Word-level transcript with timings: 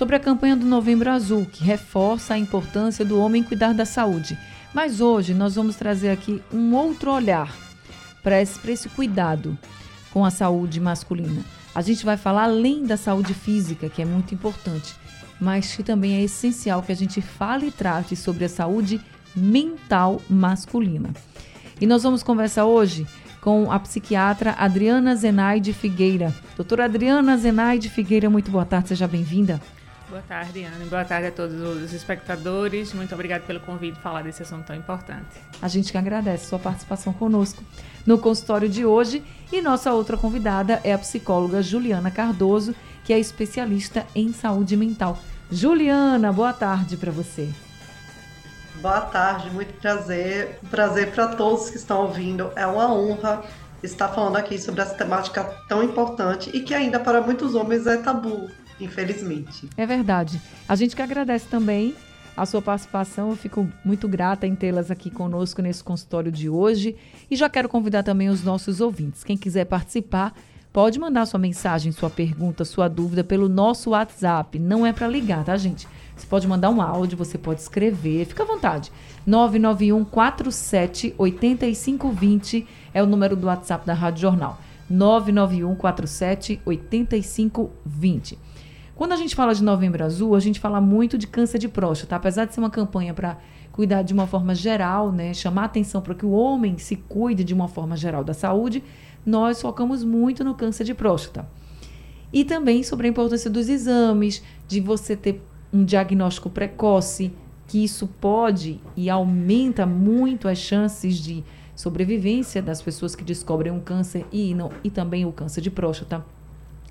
sobre 0.00 0.16
a 0.16 0.18
campanha 0.18 0.56
do 0.56 0.64
Novembro 0.64 1.10
Azul, 1.10 1.44
que 1.44 1.62
reforça 1.62 2.32
a 2.32 2.38
importância 2.38 3.04
do 3.04 3.20
homem 3.20 3.42
cuidar 3.42 3.74
da 3.74 3.84
saúde. 3.84 4.38
Mas 4.72 4.98
hoje 4.98 5.34
nós 5.34 5.56
vamos 5.56 5.76
trazer 5.76 6.08
aqui 6.08 6.42
um 6.50 6.74
outro 6.74 7.12
olhar 7.12 7.54
para 8.22 8.40
esse, 8.40 8.58
esse 8.70 8.88
cuidado 8.88 9.58
com 10.10 10.24
a 10.24 10.30
saúde 10.30 10.80
masculina. 10.80 11.44
A 11.74 11.82
gente 11.82 12.02
vai 12.02 12.16
falar 12.16 12.44
além 12.44 12.86
da 12.86 12.96
saúde 12.96 13.34
física, 13.34 13.90
que 13.90 14.00
é 14.00 14.06
muito 14.06 14.34
importante, 14.34 14.94
mas 15.38 15.76
que 15.76 15.82
também 15.82 16.14
é 16.14 16.22
essencial 16.22 16.82
que 16.82 16.92
a 16.92 16.96
gente 16.96 17.20
fale 17.20 17.66
e 17.66 17.70
trate 17.70 18.16
sobre 18.16 18.46
a 18.46 18.48
saúde 18.48 19.02
mental 19.36 20.22
masculina. 20.30 21.10
E 21.78 21.86
nós 21.86 22.02
vamos 22.02 22.22
conversar 22.22 22.64
hoje 22.64 23.06
com 23.42 23.70
a 23.70 23.78
psiquiatra 23.78 24.52
Adriana 24.52 25.14
Zenaide 25.14 25.74
Figueira. 25.74 26.34
Doutora 26.56 26.86
Adriana 26.86 27.36
Zenaide 27.36 27.90
Figueira, 27.90 28.30
muito 28.30 28.50
boa 28.50 28.64
tarde, 28.64 28.88
seja 28.88 29.06
bem-vinda. 29.06 29.60
Boa 30.10 30.22
tarde, 30.22 30.64
Ana. 30.64 30.84
Boa 30.86 31.04
tarde 31.04 31.28
a 31.28 31.30
todos 31.30 31.54
os 31.60 31.92
espectadores. 31.92 32.92
Muito 32.92 33.14
obrigada 33.14 33.44
pelo 33.44 33.60
convite 33.60 33.94
de 33.94 34.00
falar 34.00 34.22
desse 34.22 34.42
assunto 34.42 34.66
tão 34.66 34.74
importante. 34.74 35.40
A 35.62 35.68
gente 35.68 35.92
que 35.92 35.96
agradece 35.96 36.46
sua 36.46 36.58
participação 36.58 37.12
conosco 37.12 37.62
no 38.04 38.18
consultório 38.18 38.68
de 38.68 38.84
hoje. 38.84 39.22
E 39.52 39.62
nossa 39.62 39.92
outra 39.92 40.16
convidada 40.16 40.80
é 40.82 40.92
a 40.92 40.98
psicóloga 40.98 41.62
Juliana 41.62 42.10
Cardoso, 42.10 42.74
que 43.04 43.12
é 43.12 43.20
especialista 43.20 44.04
em 44.12 44.32
saúde 44.32 44.76
mental. 44.76 45.16
Juliana, 45.48 46.32
boa 46.32 46.52
tarde 46.52 46.96
para 46.96 47.12
você. 47.12 47.48
Boa 48.82 49.02
tarde, 49.02 49.48
muito 49.50 49.72
prazer. 49.74 50.58
Prazer 50.72 51.12
para 51.12 51.28
todos 51.28 51.70
que 51.70 51.76
estão 51.76 52.02
ouvindo. 52.02 52.50
É 52.56 52.66
uma 52.66 52.92
honra 52.92 53.44
estar 53.80 54.08
falando 54.08 54.38
aqui 54.38 54.58
sobre 54.58 54.80
essa 54.80 54.94
temática 54.94 55.44
tão 55.68 55.84
importante 55.84 56.50
e 56.52 56.62
que 56.62 56.74
ainda 56.74 56.98
para 56.98 57.20
muitos 57.20 57.54
homens 57.54 57.86
é 57.86 57.96
tabu 57.96 58.50
infelizmente. 58.80 59.68
É 59.76 59.86
verdade. 59.86 60.40
A 60.68 60.74
gente 60.74 60.96
que 60.96 61.02
agradece 61.02 61.46
também 61.46 61.94
a 62.36 62.46
sua 62.46 62.62
participação. 62.62 63.30
Eu 63.30 63.36
fico 63.36 63.68
muito 63.84 64.08
grata 64.08 64.46
em 64.46 64.54
tê-las 64.54 64.90
aqui 64.90 65.10
conosco 65.10 65.60
nesse 65.60 65.84
consultório 65.84 66.32
de 66.32 66.48
hoje. 66.48 66.96
E 67.30 67.36
já 67.36 67.48
quero 67.48 67.68
convidar 67.68 68.02
também 68.02 68.28
os 68.28 68.42
nossos 68.42 68.80
ouvintes. 68.80 69.22
Quem 69.22 69.36
quiser 69.36 69.66
participar, 69.66 70.34
pode 70.72 70.98
mandar 70.98 71.26
sua 71.26 71.38
mensagem, 71.38 71.92
sua 71.92 72.10
pergunta, 72.10 72.64
sua 72.64 72.88
dúvida 72.88 73.22
pelo 73.22 73.48
nosso 73.48 73.90
WhatsApp. 73.90 74.58
Não 74.58 74.86
é 74.86 74.92
para 74.92 75.08
ligar, 75.08 75.44
tá, 75.44 75.56
gente? 75.56 75.86
Você 76.16 76.26
pode 76.26 76.46
mandar 76.46 76.70
um 76.70 76.82
áudio, 76.82 77.16
você 77.16 77.38
pode 77.38 77.60
escrever, 77.60 78.26
fica 78.26 78.42
à 78.42 78.46
vontade. 78.46 78.92
991 79.26 80.04
47 80.04 81.14
8520 81.16 82.66
é 82.92 83.02
o 83.02 83.06
número 83.06 83.36
do 83.36 83.46
WhatsApp 83.46 83.86
da 83.86 83.94
Rádio 83.94 84.22
Jornal. 84.22 84.58
991 84.88 85.74
47 85.76 86.60
8520. 86.64 88.38
Quando 89.00 89.12
a 89.12 89.16
gente 89.16 89.34
fala 89.34 89.54
de 89.54 89.64
Novembro 89.64 90.04
Azul, 90.04 90.34
a 90.34 90.40
gente 90.40 90.60
fala 90.60 90.78
muito 90.78 91.16
de 91.16 91.26
câncer 91.26 91.56
de 91.56 91.70
próstata, 91.70 92.16
apesar 92.16 92.44
de 92.44 92.52
ser 92.52 92.60
uma 92.60 92.68
campanha 92.68 93.14
para 93.14 93.38
cuidar 93.72 94.02
de 94.02 94.12
uma 94.12 94.26
forma 94.26 94.54
geral, 94.54 95.10
né, 95.10 95.32
chamar 95.32 95.64
atenção 95.64 96.02
para 96.02 96.14
que 96.14 96.26
o 96.26 96.32
homem 96.32 96.76
se 96.76 96.96
cuide 96.96 97.42
de 97.42 97.54
uma 97.54 97.66
forma 97.66 97.96
geral 97.96 98.22
da 98.22 98.34
saúde, 98.34 98.84
nós 99.24 99.58
focamos 99.62 100.04
muito 100.04 100.44
no 100.44 100.54
câncer 100.54 100.84
de 100.84 100.92
próstata. 100.92 101.48
E 102.30 102.44
também 102.44 102.82
sobre 102.82 103.06
a 103.06 103.10
importância 103.10 103.48
dos 103.48 103.70
exames, 103.70 104.42
de 104.68 104.82
você 104.82 105.16
ter 105.16 105.42
um 105.72 105.82
diagnóstico 105.82 106.50
precoce, 106.50 107.32
que 107.68 107.82
isso 107.82 108.06
pode 108.06 108.82
e 108.94 109.08
aumenta 109.08 109.86
muito 109.86 110.46
as 110.46 110.58
chances 110.58 111.16
de 111.16 111.42
sobrevivência 111.74 112.60
das 112.60 112.82
pessoas 112.82 113.16
que 113.16 113.24
descobrem 113.24 113.72
um 113.72 113.80
câncer 113.80 114.26
e, 114.30 114.54
não, 114.54 114.70
e 114.84 114.90
também 114.90 115.24
o 115.24 115.32
câncer 115.32 115.62
de 115.62 115.70
próstata. 115.70 116.22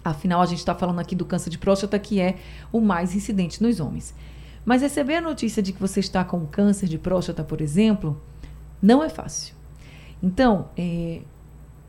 Afinal, 0.10 0.42
a 0.42 0.46
gente 0.46 0.60
está 0.60 0.74
falando 0.74 1.00
aqui 1.00 1.16
do 1.16 1.26
câncer 1.26 1.50
de 1.50 1.58
próstata, 1.58 1.98
que 2.00 2.20
é 2.20 2.38
o 2.72 2.82
mais 2.82 3.16
incidente 3.16 3.62
nos 3.62 3.80
homens. 3.80 4.14
Mas 4.66 4.82
receber 4.82 5.16
a 5.16 5.22
notícia 5.22 5.62
de 5.62 5.72
que 5.72 5.80
você 5.80 6.00
está 6.00 6.24
com 6.24 6.46
câncer 6.46 6.88
de 6.88 6.98
próstata, 6.98 7.44
por 7.44 7.62
exemplo, 7.62 8.22
não 8.82 9.04
é 9.04 9.10
fácil. 9.10 9.56
Então, 10.22 10.70
é, 10.78 11.22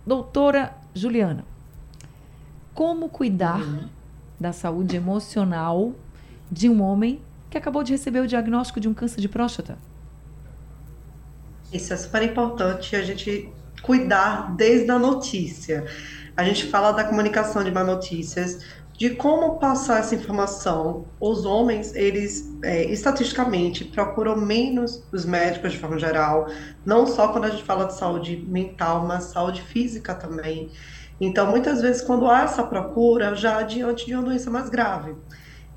doutora 0.07 0.75
Juliana, 0.95 1.45
como 2.75 3.09
cuidar 3.09 3.61
uhum. 3.61 3.89
da 4.39 4.53
saúde 4.53 4.97
emocional 4.97 5.93
de 6.51 6.69
um 6.69 6.81
homem 6.83 7.21
que 7.49 7.59
acabou 7.59 7.83
de 7.83 7.93
receber 7.93 8.21
o 8.21 8.27
diagnóstico 8.27 8.81
de 8.81 8.89
um 8.89 8.95
câncer 8.95 9.21
de 9.21 9.29
próstata? 9.29 9.77
Isso 11.73 11.93
é 11.93 11.97
super 11.97 12.23
importante 12.23 12.97
a 12.97 13.03
gente 13.03 13.49
cuidar 13.83 14.55
desde 14.57 14.91
a 14.91 14.99
notícia. 14.99 15.85
A 16.37 16.45
gente 16.45 16.67
fala 16.67 16.93
da 16.93 17.05
comunicação 17.05 17.63
de 17.63 17.71
má 17.71 17.85
notícias, 17.85 18.59
de 19.01 19.11
como 19.11 19.59
passar 19.59 20.01
essa 20.01 20.15
informação. 20.15 21.07
Os 21.19 21.47
homens, 21.47 21.95
eles 21.95 22.55
é, 22.63 22.85
estatisticamente 22.85 23.85
procuram 23.85 24.37
menos 24.37 25.03
os 25.11 25.25
médicos 25.25 25.73
de 25.73 25.79
forma 25.79 25.99
geral, 25.99 26.49
não 26.85 27.07
só 27.07 27.29
quando 27.29 27.47
a 27.47 27.51
gente 27.51 27.65
fala 27.65 27.87
de 27.87 27.95
saúde 27.95 28.45
mental, 28.47 29.07
mas 29.07 29.25
saúde 29.25 29.63
física 29.63 30.15
também. 30.15 30.71
Então, 31.21 31.51
muitas 31.51 31.81
vezes, 31.81 32.03
quando 32.03 32.29
há 32.29 32.43
essa 32.43 32.63
procura, 32.63 33.35
já 33.35 33.63
diante 33.63 34.07
de 34.07 34.15
uma 34.15 34.23
doença 34.23 34.51
mais 34.51 34.69
grave. 34.69 35.15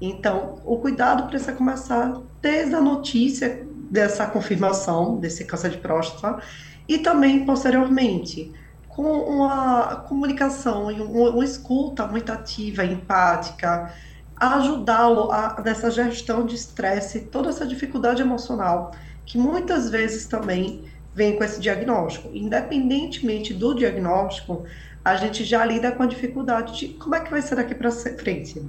Então, 0.02 0.62
o 0.66 0.78
cuidado 0.78 1.28
precisa 1.28 1.54
começar 1.54 2.22
desde 2.42 2.76
a 2.76 2.82
notícia 2.82 3.66
dessa 3.90 4.26
confirmação 4.26 5.18
desse 5.18 5.46
câncer 5.46 5.70
de 5.70 5.78
próstata 5.78 6.44
e 6.88 6.98
também 6.98 7.46
posteriormente 7.46 8.52
com 8.96 9.04
uma 9.04 9.96
comunicação 10.08 10.92
e 10.92 11.02
uma, 11.02 11.44
escuta 11.44 12.06
muito 12.06 12.32
ativa, 12.32 12.86
empática, 12.86 13.92
ajudá-lo 14.36 15.30
nessa 15.64 15.90
gestão 15.90 16.46
de 16.46 16.56
estresse, 16.56 17.22
toda 17.22 17.50
essa 17.50 17.66
dificuldade 17.66 18.22
emocional, 18.22 18.92
que 19.26 19.38
muitas 19.38 19.90
vezes 19.90 20.28
também 20.28 20.86
vem 21.14 21.36
com 21.38 21.44
esse 21.44 21.60
diagnóstico. 21.60 22.30
Independentemente 22.34 23.54
do 23.54 23.74
diagnóstico, 23.74 24.64
a 25.04 25.16
gente 25.16 25.44
já 25.44 25.66
lida 25.66 25.92
com 25.92 26.04
a 26.04 26.08
dificuldade 26.08 26.78
de 26.78 26.90
como 26.90 27.16
é 27.16 27.20
que 27.20 27.32
vai 27.32 27.42
ser 27.42 27.56
daqui 27.56 27.74
para 27.76 27.92
frente. 27.92 28.62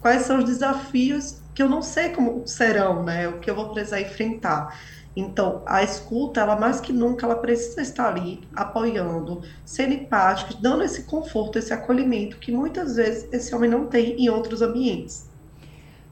Quais 0.00 0.22
são 0.22 0.38
os 0.38 0.44
desafios 0.44 1.42
que 1.54 1.62
eu 1.62 1.68
não 1.68 1.82
sei 1.82 2.10
como 2.10 2.46
serão, 2.46 3.02
né? 3.02 3.28
O 3.28 3.40
que 3.40 3.50
eu 3.50 3.54
vou 3.54 3.72
precisar 3.72 4.00
enfrentar. 4.00 4.76
Então, 5.16 5.62
a 5.64 5.82
escuta, 5.82 6.40
ela 6.40 6.56
mais 6.56 6.80
que 6.80 6.92
nunca, 6.92 7.24
ela 7.24 7.36
precisa 7.36 7.80
estar 7.80 8.08
ali 8.08 8.40
apoiando, 8.54 9.42
sendo 9.64 9.94
empática, 9.94 10.54
dando 10.60 10.82
esse 10.82 11.04
conforto, 11.04 11.58
esse 11.58 11.72
acolhimento 11.72 12.38
que 12.38 12.50
muitas 12.50 12.96
vezes 12.96 13.28
esse 13.32 13.54
homem 13.54 13.70
não 13.70 13.86
tem 13.86 14.20
em 14.20 14.28
outros 14.28 14.60
ambientes. 14.60 15.28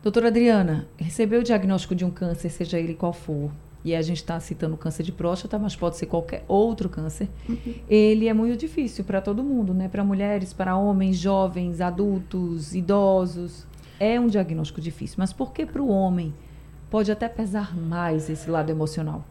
Doutora 0.03 0.29
Adriana, 0.29 0.89
recebeu 0.97 1.41
o 1.41 1.45
diagnóstico 1.45 1.95
de 1.95 2.05
um 2.05 2.11
câncer, 2.11 2.51
seja 2.51 2.79
ele 2.79 2.95
qual 2.95 3.13
for, 3.13 3.51
e 3.85 3.95
a 3.95 4.03
gente 4.03 4.19
está 4.19 4.39
citando 4.39 4.77
câncer 4.77 5.03
de 5.03 5.13
próstata, 5.13 5.59
mas 5.59 5.75
pode 5.75 5.97
ser 5.97 6.07
qualquer 6.07 6.45
outro 6.47 6.89
câncer, 6.89 7.29
uhum. 7.49 7.75
ele 7.89 8.29
é 8.29 8.33
muito 8.33 8.57
difícil 8.57 9.05
para 9.05 9.21
todo 9.21 9.43
mundo, 9.43 9.75
né? 9.75 9.89
Para 9.89 10.05
mulheres, 10.05 10.53
para 10.53 10.77
homens, 10.77 11.17
jovens, 11.17 11.81
adultos, 11.81 12.75
idosos. 12.75 13.67
É 13.99 14.19
um 14.19 14.27
diagnóstico 14.27 14.81
difícil, 14.81 15.17
mas 15.19 15.33
por 15.33 15.53
que 15.53 15.67
para 15.67 15.83
o 15.83 15.89
homem? 15.89 16.33
Pode 16.93 17.11
até 17.11 17.27
pesar 17.27 17.75
mais 17.75 18.29
esse 18.29 18.51
lado 18.51 18.71
emocional? 18.71 19.27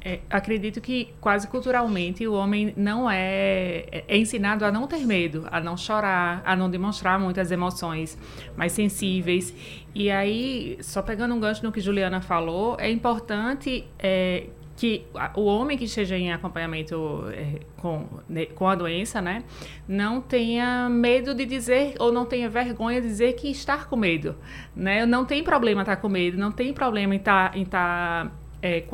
É, 0.00 0.20
acredito 0.30 0.80
que 0.80 1.12
quase 1.20 1.48
culturalmente 1.48 2.24
o 2.28 2.32
homem 2.32 2.72
não 2.76 3.10
é, 3.10 3.86
é, 3.90 4.04
é 4.06 4.16
ensinado 4.16 4.64
a 4.64 4.70
não 4.70 4.86
ter 4.86 5.04
medo, 5.04 5.48
a 5.50 5.60
não 5.60 5.76
chorar, 5.76 6.42
a 6.46 6.54
não 6.54 6.70
demonstrar 6.70 7.18
muitas 7.18 7.50
emoções 7.50 8.16
mais 8.56 8.70
sensíveis. 8.70 9.52
E 9.92 10.08
aí, 10.12 10.78
só 10.80 11.02
pegando 11.02 11.34
um 11.34 11.40
gancho 11.40 11.64
no 11.64 11.72
que 11.72 11.80
Juliana 11.80 12.20
falou, 12.20 12.76
é 12.78 12.88
importante 12.88 13.84
é, 13.98 14.46
que 14.76 15.06
o 15.34 15.44
homem 15.46 15.78
que 15.78 15.84
esteja 15.84 16.16
em 16.16 16.32
acompanhamento 16.32 17.24
é, 17.32 17.60
com, 17.78 18.06
com 18.54 18.68
a 18.68 18.74
doença, 18.74 19.22
né, 19.22 19.42
não 19.88 20.20
tenha 20.20 20.88
medo 20.88 21.34
de 21.34 21.46
dizer 21.46 21.94
ou 21.98 22.12
não 22.12 22.26
tenha 22.26 22.48
vergonha 22.48 23.00
de 23.00 23.08
dizer 23.08 23.32
que 23.32 23.50
está 23.50 23.78
com 23.78 23.96
medo, 23.96 24.36
né? 24.74 25.06
Não 25.06 25.24
tem 25.24 25.42
problema 25.42 25.80
estar 25.80 25.96
com 25.96 26.08
medo, 26.08 26.36
não 26.36 26.52
tem 26.52 26.72
problema 26.74 27.14
em 27.14 27.18
estar, 27.18 27.56
em 27.56 27.62
estar 27.62 28.30
é, 28.60 28.84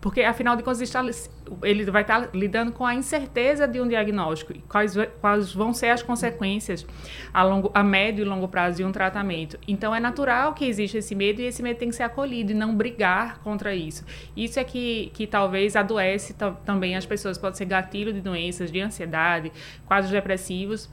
porque 0.00 0.22
afinal 0.22 0.56
de 0.56 0.62
contas 0.62 0.80
ele 1.62 1.84
vai 1.90 2.02
estar 2.02 2.30
lidando 2.34 2.72
com 2.72 2.84
a 2.84 2.94
incerteza 2.94 3.66
de 3.66 3.80
um 3.80 3.88
diagnóstico, 3.88 4.54
quais, 4.68 4.94
quais 5.20 5.52
vão 5.52 5.72
ser 5.72 5.88
as 5.88 6.02
consequências 6.02 6.86
a, 7.32 7.42
longo, 7.42 7.70
a 7.74 7.82
médio 7.82 8.24
e 8.24 8.28
longo 8.28 8.46
prazo 8.48 8.76
de 8.76 8.84
um 8.84 8.92
tratamento. 8.92 9.58
Então 9.66 9.94
é 9.94 10.00
natural 10.00 10.54
que 10.54 10.64
exista 10.64 10.98
esse 10.98 11.14
medo 11.14 11.40
e 11.40 11.46
esse 11.46 11.62
medo 11.62 11.78
tem 11.78 11.88
que 11.88 11.96
ser 11.96 12.04
acolhido 12.04 12.52
e 12.52 12.54
não 12.54 12.74
brigar 12.74 13.40
contra 13.40 13.74
isso. 13.74 14.04
Isso 14.36 14.60
é 14.60 14.64
que, 14.64 15.10
que 15.14 15.26
talvez 15.26 15.74
adoece 15.74 16.34
também 16.64 16.96
as 16.96 17.04
pessoas, 17.04 17.36
pode 17.36 17.56
ser 17.56 17.64
gatilho 17.64 18.12
de 18.12 18.20
doenças, 18.20 18.70
de 18.70 18.80
ansiedade, 18.80 19.52
quadros 19.86 20.10
depressivos, 20.10 20.88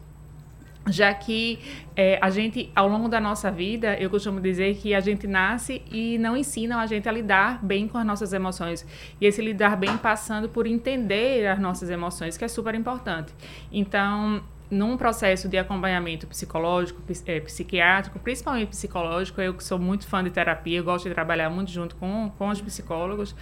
já 0.87 1.13
que 1.13 1.59
é, 1.95 2.19
a 2.21 2.29
gente, 2.29 2.71
ao 2.75 2.87
longo 2.87 3.07
da 3.07 3.19
nossa 3.19 3.49
vida, 3.49 3.95
eu 3.99 4.09
costumo 4.09 4.39
dizer 4.39 4.75
que 4.75 4.93
a 4.93 4.99
gente 4.99 5.25
nasce 5.25 5.81
e 5.91 6.17
não 6.17 6.37
ensinam 6.37 6.79
a 6.79 6.85
gente 6.85 7.09
a 7.09 7.11
lidar 7.11 7.63
bem 7.63 7.87
com 7.87 7.97
as 7.97 8.05
nossas 8.05 8.33
emoções. 8.33 8.85
E 9.19 9.25
esse 9.25 9.41
lidar 9.41 9.75
bem 9.77 9.97
passando 9.97 10.47
por 10.47 10.67
entender 10.67 11.47
as 11.47 11.59
nossas 11.59 11.89
emoções, 11.89 12.37
que 12.37 12.45
é 12.45 12.47
super 12.47 12.75
importante. 12.75 13.33
Então, 13.71 14.43
num 14.69 14.95
processo 14.97 15.47
de 15.47 15.57
acompanhamento 15.57 16.27
psicológico, 16.27 17.01
é, 17.25 17.39
psiquiátrico, 17.39 18.19
principalmente 18.19 18.69
psicológico, 18.69 19.41
eu 19.41 19.53
que 19.53 19.63
sou 19.63 19.79
muito 19.79 20.07
fã 20.07 20.23
de 20.23 20.29
terapia, 20.29 20.81
gosto 20.81 21.07
de 21.07 21.15
trabalhar 21.15 21.49
muito 21.49 21.71
junto 21.71 21.95
com, 21.95 22.31
com 22.37 22.49
os 22.49 22.61
psicólogos, 22.61 23.35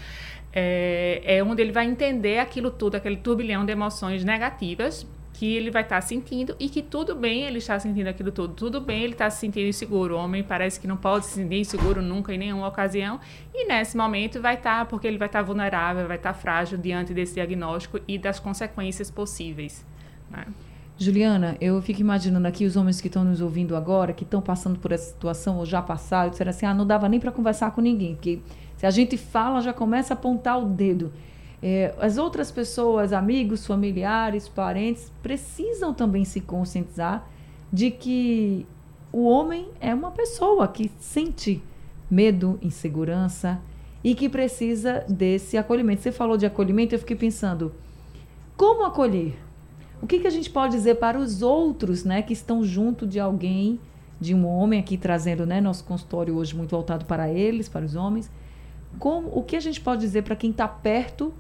é, 0.54 1.22
é 1.26 1.44
onde 1.44 1.62
ele 1.62 1.72
vai 1.72 1.86
entender 1.86 2.40
aquilo 2.40 2.72
tudo, 2.72 2.96
aquele 2.96 3.18
turbilhão 3.18 3.66
de 3.66 3.72
emoções 3.72 4.24
negativas 4.24 5.06
que 5.34 5.56
ele 5.56 5.72
vai 5.72 5.82
estar 5.82 6.00
tá 6.00 6.02
sentindo 6.02 6.56
e 6.60 6.70
que 6.70 6.82
tudo 6.82 7.16
bem 7.16 7.42
ele 7.44 7.58
está 7.58 7.78
sentindo 7.80 8.08
aquilo 8.08 8.32
tudo, 8.32 8.54
tudo 8.54 8.80
bem 8.80 9.02
ele 9.02 9.14
está 9.14 9.30
se 9.30 9.40
sentindo 9.40 9.68
inseguro. 9.68 10.16
O 10.16 10.20
homem 10.20 10.44
parece 10.44 10.80
que 10.80 10.88
não 10.88 10.96
pode 10.96 11.26
se 11.26 11.34
sentir 11.34 11.60
inseguro 11.60 12.02
nunca 12.02 12.34
em 12.34 12.38
nenhuma 12.38 12.68
ocasião 12.68 13.20
e 13.54 13.68
nesse 13.68 13.98
momento 13.98 14.40
vai 14.40 14.54
estar 14.54 14.80
tá, 14.80 14.86
porque 14.86 15.08
ele 15.08 15.18
vai 15.18 15.28
estar 15.28 15.40
tá 15.40 15.46
vulnerável, 15.46 16.08
vai 16.08 16.18
estar 16.18 16.34
tá 16.34 16.40
frágil 16.40 16.78
diante 16.78 17.14
desse 17.14 17.34
diagnóstico 17.34 18.00
e 18.08 18.18
das 18.18 18.40
consequências 18.40 19.10
possíveis. 19.10 19.84
Né? 20.30 20.46
Juliana, 20.98 21.58
eu 21.60 21.82
fico 21.82 22.02
imaginando 22.02 22.48
aqui 22.48 22.66
os 22.66 22.76
homens 22.76 23.02
que 23.02 23.08
estão 23.08 23.24
nos 23.24 23.42
ouvindo 23.42 23.76
agora, 23.76 24.14
que 24.14 24.24
estão 24.24 24.42
passando 24.42 24.78
por 24.78 24.92
essa 24.92 25.12
situação 25.12 25.58
ou 25.58 25.66
já 25.66 25.82
passaram, 25.82 26.30
disseram 26.30 26.52
assim: 26.52 26.68
ah, 26.68 26.74
não 26.74 26.86
dava 26.86 27.10
nem 27.10 27.20
para 27.20 27.32
conversar 27.32 27.72
com 27.72 27.82
ninguém, 27.82 28.14
porque 28.14 28.40
se 28.78 28.86
a 28.86 28.92
gente 28.92 29.18
fala, 29.18 29.62
já 29.62 29.74
começa 29.74 30.14
a 30.14 30.16
apontar 30.16 30.62
o 30.62 30.66
dedo. 30.66 31.12
É, 31.66 31.96
as 31.98 32.18
outras 32.18 32.52
pessoas, 32.52 33.14
amigos, 33.14 33.66
familiares, 33.66 34.50
parentes, 34.50 35.10
precisam 35.24 35.94
também 35.94 36.26
se 36.26 36.42
conscientizar 36.42 37.26
de 37.72 37.90
que 37.90 38.68
o 39.14 39.24
homem 39.24 39.70
é 39.80 39.96
uma 39.96 40.12
pessoa 40.12 40.68
que 40.68 40.92
sente 41.00 41.64
medo, 42.12 42.60
insegurança 42.62 43.62
e 44.04 44.14
que 44.14 44.28
precisa 44.28 45.06
desse 45.08 45.58
acolhimento. 45.58 46.02
Você 46.02 46.12
falou 46.12 46.36
de 46.36 46.46
acolhimento, 46.46 46.96
eu 46.96 47.00
fiquei 47.00 47.16
pensando, 47.16 47.74
como 48.58 48.84
acolher? 48.84 49.34
O 50.02 50.06
que, 50.06 50.20
que 50.20 50.28
a 50.28 50.32
gente 50.32 50.50
pode 50.50 50.74
dizer 50.74 50.96
para 50.96 51.18
os 51.18 51.42
outros 51.42 52.04
né, 52.04 52.22
que 52.22 52.34
estão 52.34 52.62
junto 52.62 53.08
de 53.08 53.22
alguém, 53.22 53.80
de 54.20 54.36
um 54.36 54.46
homem, 54.46 54.82
aqui 54.82 54.98
trazendo 54.98 55.46
né, 55.46 55.62
nosso 55.62 55.86
consultório 55.86 56.36
hoje 56.36 56.54
muito 56.54 56.72
voltado 56.72 57.06
para 57.06 57.30
eles, 57.30 57.70
para 57.70 57.86
os 57.86 57.96
homens. 57.96 58.30
Como, 59.00 59.30
o 59.34 59.42
que 59.42 59.56
a 59.56 59.62
gente 59.62 59.80
pode 59.80 60.02
dizer 60.02 60.24
para 60.24 60.36
quem 60.36 60.52
está 60.52 60.68
perto 60.68 61.34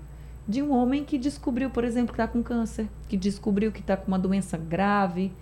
de 0.48 0.62
um 0.62 0.72
homem 0.72 1.04
que 1.06 1.18
descobriu, 1.18 1.70
por 1.70 1.84
exemplo, 1.84 2.14
que 2.14 2.22
está 2.22 2.28
com 2.28 2.44
câncer, 2.44 2.88
que 3.08 3.16
descobriu 3.16 3.72
que 3.72 3.80
está 3.80 3.96
com 3.96 4.08
uma 4.08 4.20
doença 4.20 4.58
grave, 4.58 5.34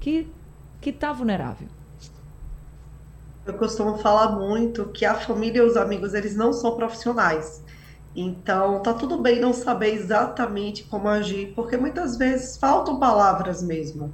que 0.00 0.26
que 0.80 0.90
está 0.90 1.12
vulnerável. 1.12 1.68
Eu 3.44 3.54
costumo 3.54 3.96
falar 3.98 4.32
muito 4.32 4.86
que 4.86 5.04
a 5.04 5.14
família 5.14 5.58
e 5.58 5.66
os 5.66 5.76
amigos 5.76 6.14
eles 6.14 6.36
não 6.36 6.52
são 6.52 6.76
profissionais. 6.76 7.62
Então, 8.14 8.82
tá 8.82 8.92
tudo 8.92 9.18
bem 9.18 9.40
não 9.40 9.52
saber 9.52 9.94
exatamente 9.94 10.84
como 10.84 11.08
agir, 11.08 11.52
porque 11.54 11.76
muitas 11.76 12.16
vezes 12.16 12.56
faltam 12.56 12.98
palavras 12.98 13.62
mesmo. 13.62 14.12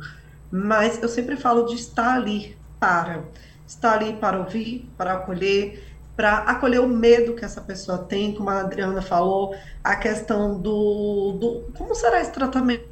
Mas 0.51 1.03
eu 1.03 1.09
sempre 1.09 1.37
falo 1.37 1.65
de 1.65 1.75
estar 1.75 2.15
ali 2.15 2.57
para, 2.79 3.25
estar 3.67 3.95
ali 3.95 4.13
para 4.15 4.39
ouvir, 4.39 4.89
para 4.97 5.15
acolher, 5.15 5.94
para 6.17 6.39
acolher 6.39 6.81
o 6.81 6.89
medo 6.89 7.35
que 7.35 7.45
essa 7.45 7.61
pessoa 7.61 7.99
tem, 7.99 8.35
como 8.35 8.49
a 8.51 8.61
Adriana 8.61 9.03
falou, 9.03 9.55
a 9.83 9.97
questão 9.97 10.59
do, 10.61 11.33
do 11.39 11.73
como 11.77 11.95
será 11.95 12.21
esse 12.21 12.33
tratamento. 12.33 12.89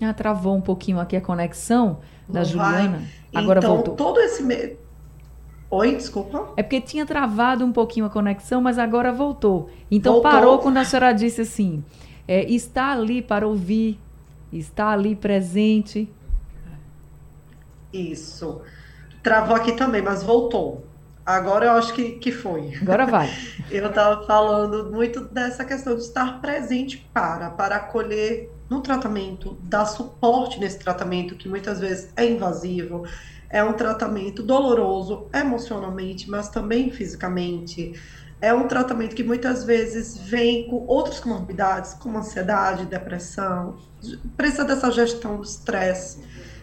Ah, 0.00 0.12
travou 0.12 0.54
um 0.54 0.60
pouquinho 0.60 1.00
aqui 1.00 1.16
a 1.16 1.20
conexão 1.20 2.00
da 2.28 2.40
Não 2.40 2.44
Juliana. 2.44 2.98
Vai. 2.98 3.42
Agora 3.42 3.58
então, 3.58 3.74
voltou. 3.74 3.94
todo 3.94 4.20
esse 4.20 4.42
medo. 4.42 4.76
Oi, 5.70 5.96
desculpa. 5.96 6.52
É 6.56 6.62
porque 6.62 6.80
tinha 6.80 7.04
travado 7.04 7.64
um 7.64 7.72
pouquinho 7.72 8.06
a 8.06 8.10
conexão, 8.10 8.60
mas 8.60 8.78
agora 8.78 9.12
voltou. 9.12 9.68
Então 9.90 10.14
voltou. 10.14 10.30
parou 10.30 10.58
quando 10.58 10.76
a 10.76 10.84
senhora 10.84 11.12
disse 11.12 11.40
assim: 11.40 11.82
é, 12.28 12.44
está 12.44 12.92
ali 12.92 13.20
para 13.20 13.48
ouvir, 13.48 13.98
está 14.52 14.90
ali 14.90 15.16
presente. 15.16 16.08
Isso. 17.92 18.60
Travou 19.22 19.56
aqui 19.56 19.72
também, 19.72 20.02
mas 20.02 20.22
voltou. 20.22 20.84
Agora 21.26 21.66
eu 21.66 21.72
acho 21.72 21.92
que, 21.92 22.12
que 22.12 22.30
foi. 22.30 22.72
Agora 22.80 23.04
vai. 23.04 23.28
eu 23.68 23.88
estava 23.88 24.24
falando 24.24 24.92
muito 24.92 25.22
dessa 25.22 25.64
questão 25.64 25.96
de 25.96 26.02
estar 26.02 26.40
presente 26.40 26.98
para, 27.12 27.50
para 27.50 27.76
acolher 27.76 28.48
no 28.70 28.80
tratamento, 28.80 29.58
dar 29.62 29.86
suporte 29.86 30.60
nesse 30.60 30.78
tratamento, 30.78 31.34
que 31.34 31.48
muitas 31.48 31.80
vezes 31.80 32.12
é 32.16 32.24
invasivo, 32.30 33.04
é 33.50 33.64
um 33.64 33.72
tratamento 33.72 34.40
doloroso 34.40 35.26
emocionalmente, 35.34 36.30
mas 36.30 36.48
também 36.48 36.92
fisicamente. 36.92 38.00
É 38.40 38.54
um 38.54 38.68
tratamento 38.68 39.16
que 39.16 39.24
muitas 39.24 39.64
vezes 39.64 40.16
vem 40.16 40.68
com 40.68 40.84
outras 40.86 41.18
comorbidades, 41.18 41.94
como 41.94 42.18
ansiedade, 42.18 42.86
depressão, 42.86 43.78
precisa 44.36 44.64
dessa 44.64 44.92
gestão 44.92 45.38
do 45.38 45.42
estresse. 45.42 46.22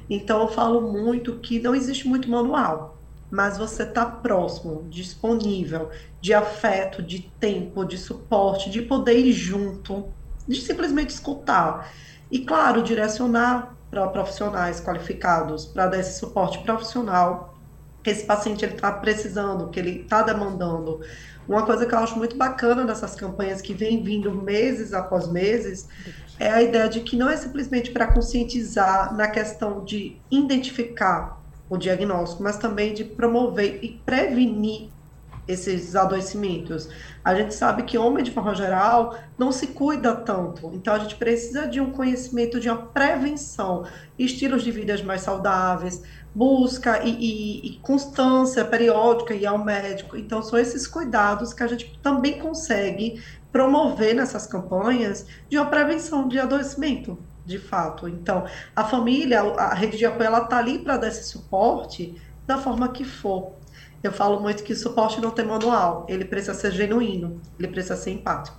Então 0.09 0.41
eu 0.41 0.47
falo 0.47 0.93
muito 0.93 1.39
que 1.39 1.59
não 1.59 1.75
existe 1.75 2.07
muito 2.07 2.29
manual 2.29 2.92
mas 3.33 3.57
você 3.57 3.81
está 3.81 4.05
próximo, 4.05 4.85
disponível, 4.91 5.89
de 6.21 6.35
afeto, 6.35 7.01
de 7.01 7.31
tempo, 7.39 7.83
de 7.83 7.97
suporte, 7.97 8.69
de 8.69 8.83
poder 8.83 9.17
ir 9.17 9.33
junto, 9.33 10.05
de 10.47 10.61
simplesmente 10.61 11.09
escutar. 11.09 11.91
E, 12.29 12.45
claro, 12.45 12.83
direcionar 12.83 13.75
para 13.89 14.05
profissionais 14.05 14.79
qualificados, 14.79 15.65
para 15.65 15.87
dar 15.87 15.99
esse 15.99 16.19
suporte 16.19 16.59
profissional 16.59 17.55
que 18.03 18.11
esse 18.11 18.23
paciente 18.23 18.65
está 18.65 18.91
precisando, 18.91 19.69
que 19.69 19.79
ele 19.79 20.01
está 20.01 20.21
demandando. 20.21 21.01
Uma 21.47 21.65
coisa 21.65 21.87
que 21.87 21.95
eu 21.95 21.99
acho 21.99 22.15
muito 22.15 22.37
bacana 22.37 22.85
dessas 22.85 23.15
campanhas 23.15 23.63
que 23.63 23.73
vem 23.73 24.03
vindo 24.03 24.31
meses 24.31 24.93
após 24.93 25.27
meses 25.27 25.87
é 26.37 26.51
a 26.51 26.61
ideia 26.61 26.87
de 26.87 26.99
que 26.99 27.15
não 27.15 27.31
é 27.31 27.35
simplesmente 27.35 27.89
para 27.89 28.13
conscientizar 28.13 29.11
na 29.15 29.27
questão 29.27 29.83
de 29.83 30.21
identificar 30.29 31.42
o 31.69 31.77
diagnóstico, 31.77 32.43
mas 32.43 32.57
também 32.57 32.93
de 32.93 33.03
promover 33.03 33.79
e 33.81 33.99
prevenir 34.05 34.89
esses 35.47 35.95
adoecimentos. 35.95 36.89
A 37.23 37.35
gente 37.35 37.53
sabe 37.53 37.83
que 37.83 37.97
homem, 37.97 38.23
de 38.23 38.31
forma 38.31 38.55
geral, 38.55 39.17
não 39.37 39.51
se 39.51 39.67
cuida 39.67 40.15
tanto. 40.15 40.71
Então, 40.73 40.93
a 40.93 40.99
gente 40.99 41.15
precisa 41.15 41.67
de 41.67 41.81
um 41.81 41.91
conhecimento, 41.91 42.59
de 42.59 42.69
uma 42.69 42.77
prevenção, 42.77 43.85
estilos 44.17 44.63
de 44.63 44.71
vida 44.71 45.01
mais 45.03 45.21
saudáveis, 45.21 46.01
busca 46.33 47.03
e, 47.03 47.09
e, 47.09 47.67
e 47.67 47.79
constância 47.79 48.63
periódica 48.63 49.33
e 49.33 49.45
ao 49.45 49.57
médico. 49.57 50.17
Então, 50.17 50.41
são 50.41 50.57
esses 50.57 50.87
cuidados 50.87 51.53
que 51.53 51.63
a 51.63 51.67
gente 51.67 51.99
também 52.01 52.39
consegue 52.39 53.21
promover 53.51 54.15
nessas 54.15 54.47
campanhas 54.47 55.25
de 55.49 55.57
uma 55.57 55.67
prevenção 55.67 56.27
de 56.27 56.39
adoecimento 56.39 57.17
de 57.45 57.59
fato. 57.59 58.07
Então, 58.07 58.45
a 58.75 58.83
família, 58.83 59.41
a 59.41 59.73
rede 59.73 59.97
de 59.97 60.05
apoio, 60.05 60.27
ela 60.27 60.43
está 60.43 60.57
ali 60.57 60.79
para 60.79 60.97
dar 60.97 61.07
esse 61.07 61.23
suporte 61.25 62.21
da 62.45 62.57
forma 62.57 62.89
que 62.89 63.03
for. 63.03 63.53
Eu 64.01 64.11
falo 64.11 64.39
muito 64.41 64.63
que 64.63 64.73
o 64.73 64.75
suporte 64.75 65.21
não 65.21 65.31
tem 65.31 65.45
manual, 65.45 66.05
ele 66.09 66.25
precisa 66.25 66.53
ser 66.53 66.71
genuíno, 66.71 67.41
ele 67.57 67.69
precisa 67.69 67.95
ser 67.95 68.11
empático. 68.11 68.57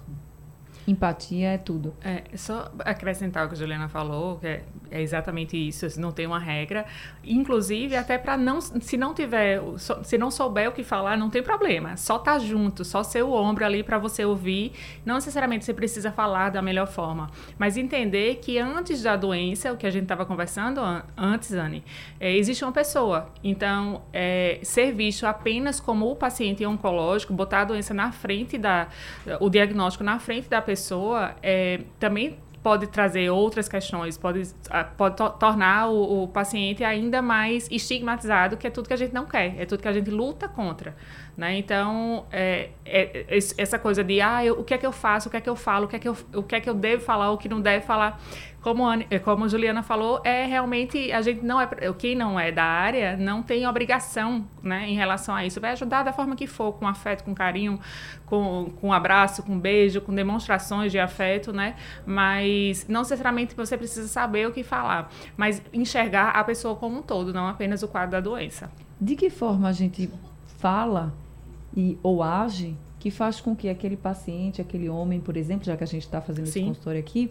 Empatia 0.86 1.52
é 1.52 1.58
tudo. 1.58 1.94
É, 2.02 2.24
só 2.36 2.70
acrescentar 2.80 3.46
o 3.46 3.48
que 3.48 3.54
a 3.54 3.58
Juliana 3.58 3.88
falou, 3.88 4.38
que 4.38 4.46
é, 4.46 4.62
é 4.90 5.00
exatamente 5.00 5.56
isso, 5.56 5.86
não 5.98 6.12
tem 6.12 6.26
uma 6.26 6.38
regra. 6.38 6.84
Inclusive, 7.24 7.96
até 7.96 8.18
para 8.18 8.36
não, 8.36 8.60
se 8.60 8.96
não 8.96 9.14
tiver, 9.14 9.60
se 10.02 10.18
não 10.18 10.30
souber 10.30 10.68
o 10.68 10.72
que 10.72 10.82
falar, 10.82 11.16
não 11.16 11.30
tem 11.30 11.42
problema. 11.42 11.96
Só 11.96 12.18
tá 12.18 12.38
junto, 12.38 12.84
só 12.84 13.02
ser 13.02 13.22
o 13.22 13.32
ombro 13.32 13.64
ali 13.64 13.82
para 13.82 13.98
você 13.98 14.24
ouvir. 14.24 14.72
Não 15.04 15.14
necessariamente 15.14 15.64
você 15.64 15.72
precisa 15.72 16.12
falar 16.12 16.50
da 16.50 16.60
melhor 16.60 16.86
forma, 16.86 17.30
mas 17.58 17.76
entender 17.76 18.36
que 18.36 18.58
antes 18.58 19.02
da 19.02 19.16
doença, 19.16 19.72
o 19.72 19.76
que 19.76 19.86
a 19.86 19.90
gente 19.90 20.04
estava 20.04 20.26
conversando 20.26 20.80
antes, 21.16 21.52
Anne, 21.52 21.82
é, 22.20 22.36
existe 22.36 22.62
uma 22.64 22.72
pessoa. 22.72 23.30
Então, 23.42 24.02
é, 24.12 24.58
ser 24.62 24.92
visto 24.92 25.24
apenas 25.24 25.80
como 25.80 26.10
o 26.10 26.16
paciente 26.16 26.64
oncológico, 26.66 27.32
botar 27.32 27.62
a 27.62 27.64
doença 27.64 27.94
na 27.94 28.12
frente 28.12 28.58
da, 28.58 28.88
o 29.40 29.48
diagnóstico 29.48 30.04
na 30.04 30.18
frente 30.18 30.48
da 30.48 30.60
pessoa, 30.60 30.73
é, 31.42 31.80
também 31.98 32.38
pode 32.64 32.86
trazer 32.86 33.28
outras 33.28 33.68
questões, 33.68 34.16
pode, 34.16 34.48
pode 34.96 35.16
to 35.16 35.28
tornar 35.38 35.90
o, 35.90 36.22
o, 36.22 36.28
paciente 36.28 36.82
ainda 36.82 37.20
mais 37.20 37.68
estigmatizado, 37.70 38.56
que 38.56 38.66
é 38.66 38.70
tudo 38.70 38.88
que 38.88 38.94
a 38.94 38.96
gente 38.96 39.12
não 39.12 39.26
quer, 39.26 39.54
é 39.60 39.66
tudo 39.66 39.82
que 39.82 39.88
a 39.88 39.92
gente 39.92 40.10
luta 40.10 40.48
contra. 40.48 40.96
Né? 41.36 41.58
Então, 41.58 42.26
é, 42.30 42.70
é, 42.84 43.26
é 43.28 43.38
essa 43.58 43.78
coisa 43.78 44.04
de 44.04 44.20
ah, 44.20 44.44
eu, 44.44 44.60
o 44.60 44.64
que 44.64 44.72
é 44.72 44.78
que 44.78 44.86
eu 44.86 44.92
faço, 44.92 45.28
o 45.28 45.30
que 45.30 45.36
é 45.36 45.40
que 45.40 45.48
eu 45.48 45.56
falo, 45.56 45.86
o 45.86 45.88
que 45.88 45.96
é 45.96 45.98
que 45.98 46.08
eu, 46.08 46.16
o 46.32 46.42
que 46.42 46.54
é 46.54 46.60
que 46.60 46.70
eu 46.70 46.74
devo 46.74 47.02
falar, 47.02 47.32
o 47.32 47.38
que 47.38 47.48
não 47.48 47.60
deve 47.60 47.84
falar 47.84 48.20
como 48.64 48.88
a, 48.88 48.96
como 49.22 49.44
a 49.44 49.48
Juliana 49.48 49.82
falou, 49.82 50.22
é 50.24 50.46
realmente 50.46 51.12
a 51.12 51.20
gente 51.20 51.44
não 51.44 51.60
é 51.60 51.68
quem 51.98 52.16
não 52.16 52.40
é 52.40 52.50
da 52.50 52.64
área 52.64 53.14
não 53.14 53.42
tem 53.42 53.66
obrigação, 53.66 54.48
né, 54.62 54.88
em 54.88 54.94
relação 54.94 55.34
a 55.34 55.44
isso. 55.44 55.60
Vai 55.60 55.72
ajudar 55.72 56.02
da 56.02 56.14
forma 56.14 56.34
que 56.34 56.46
for, 56.46 56.72
com 56.72 56.88
afeto, 56.88 57.24
com 57.24 57.34
carinho, 57.34 57.78
com, 58.24 58.72
com 58.80 58.90
abraço, 58.90 59.42
com 59.42 59.58
beijo, 59.58 60.00
com 60.00 60.14
demonstrações 60.14 60.90
de 60.90 60.98
afeto, 60.98 61.52
né? 61.52 61.76
Mas 62.06 62.88
não 62.88 63.02
necessariamente 63.02 63.54
você 63.54 63.76
precisa 63.76 64.08
saber 64.08 64.48
o 64.48 64.52
que 64.52 64.62
falar, 64.62 65.10
mas 65.36 65.60
enxergar 65.70 66.30
a 66.30 66.42
pessoa 66.42 66.74
como 66.74 67.00
um 67.00 67.02
todo, 67.02 67.34
não 67.34 67.46
apenas 67.46 67.82
o 67.82 67.88
quadro 67.88 68.12
da 68.12 68.20
doença. 68.20 68.70
De 68.98 69.14
que 69.14 69.28
forma 69.28 69.68
a 69.68 69.72
gente 69.72 70.10
fala 70.56 71.12
e 71.76 71.98
ou 72.02 72.22
age 72.22 72.76
que 72.98 73.10
faz 73.10 73.40
com 73.40 73.54
que 73.54 73.68
aquele 73.68 73.96
paciente, 73.96 74.60
aquele 74.60 74.88
homem, 74.88 75.20
por 75.20 75.36
exemplo, 75.36 75.66
já 75.66 75.76
que 75.76 75.84
a 75.84 75.86
gente 75.86 76.04
está 76.04 76.20
fazendo 76.20 76.46
Sim. 76.46 76.60
esse 76.60 76.68
consultório 76.68 77.00
aqui, 77.00 77.30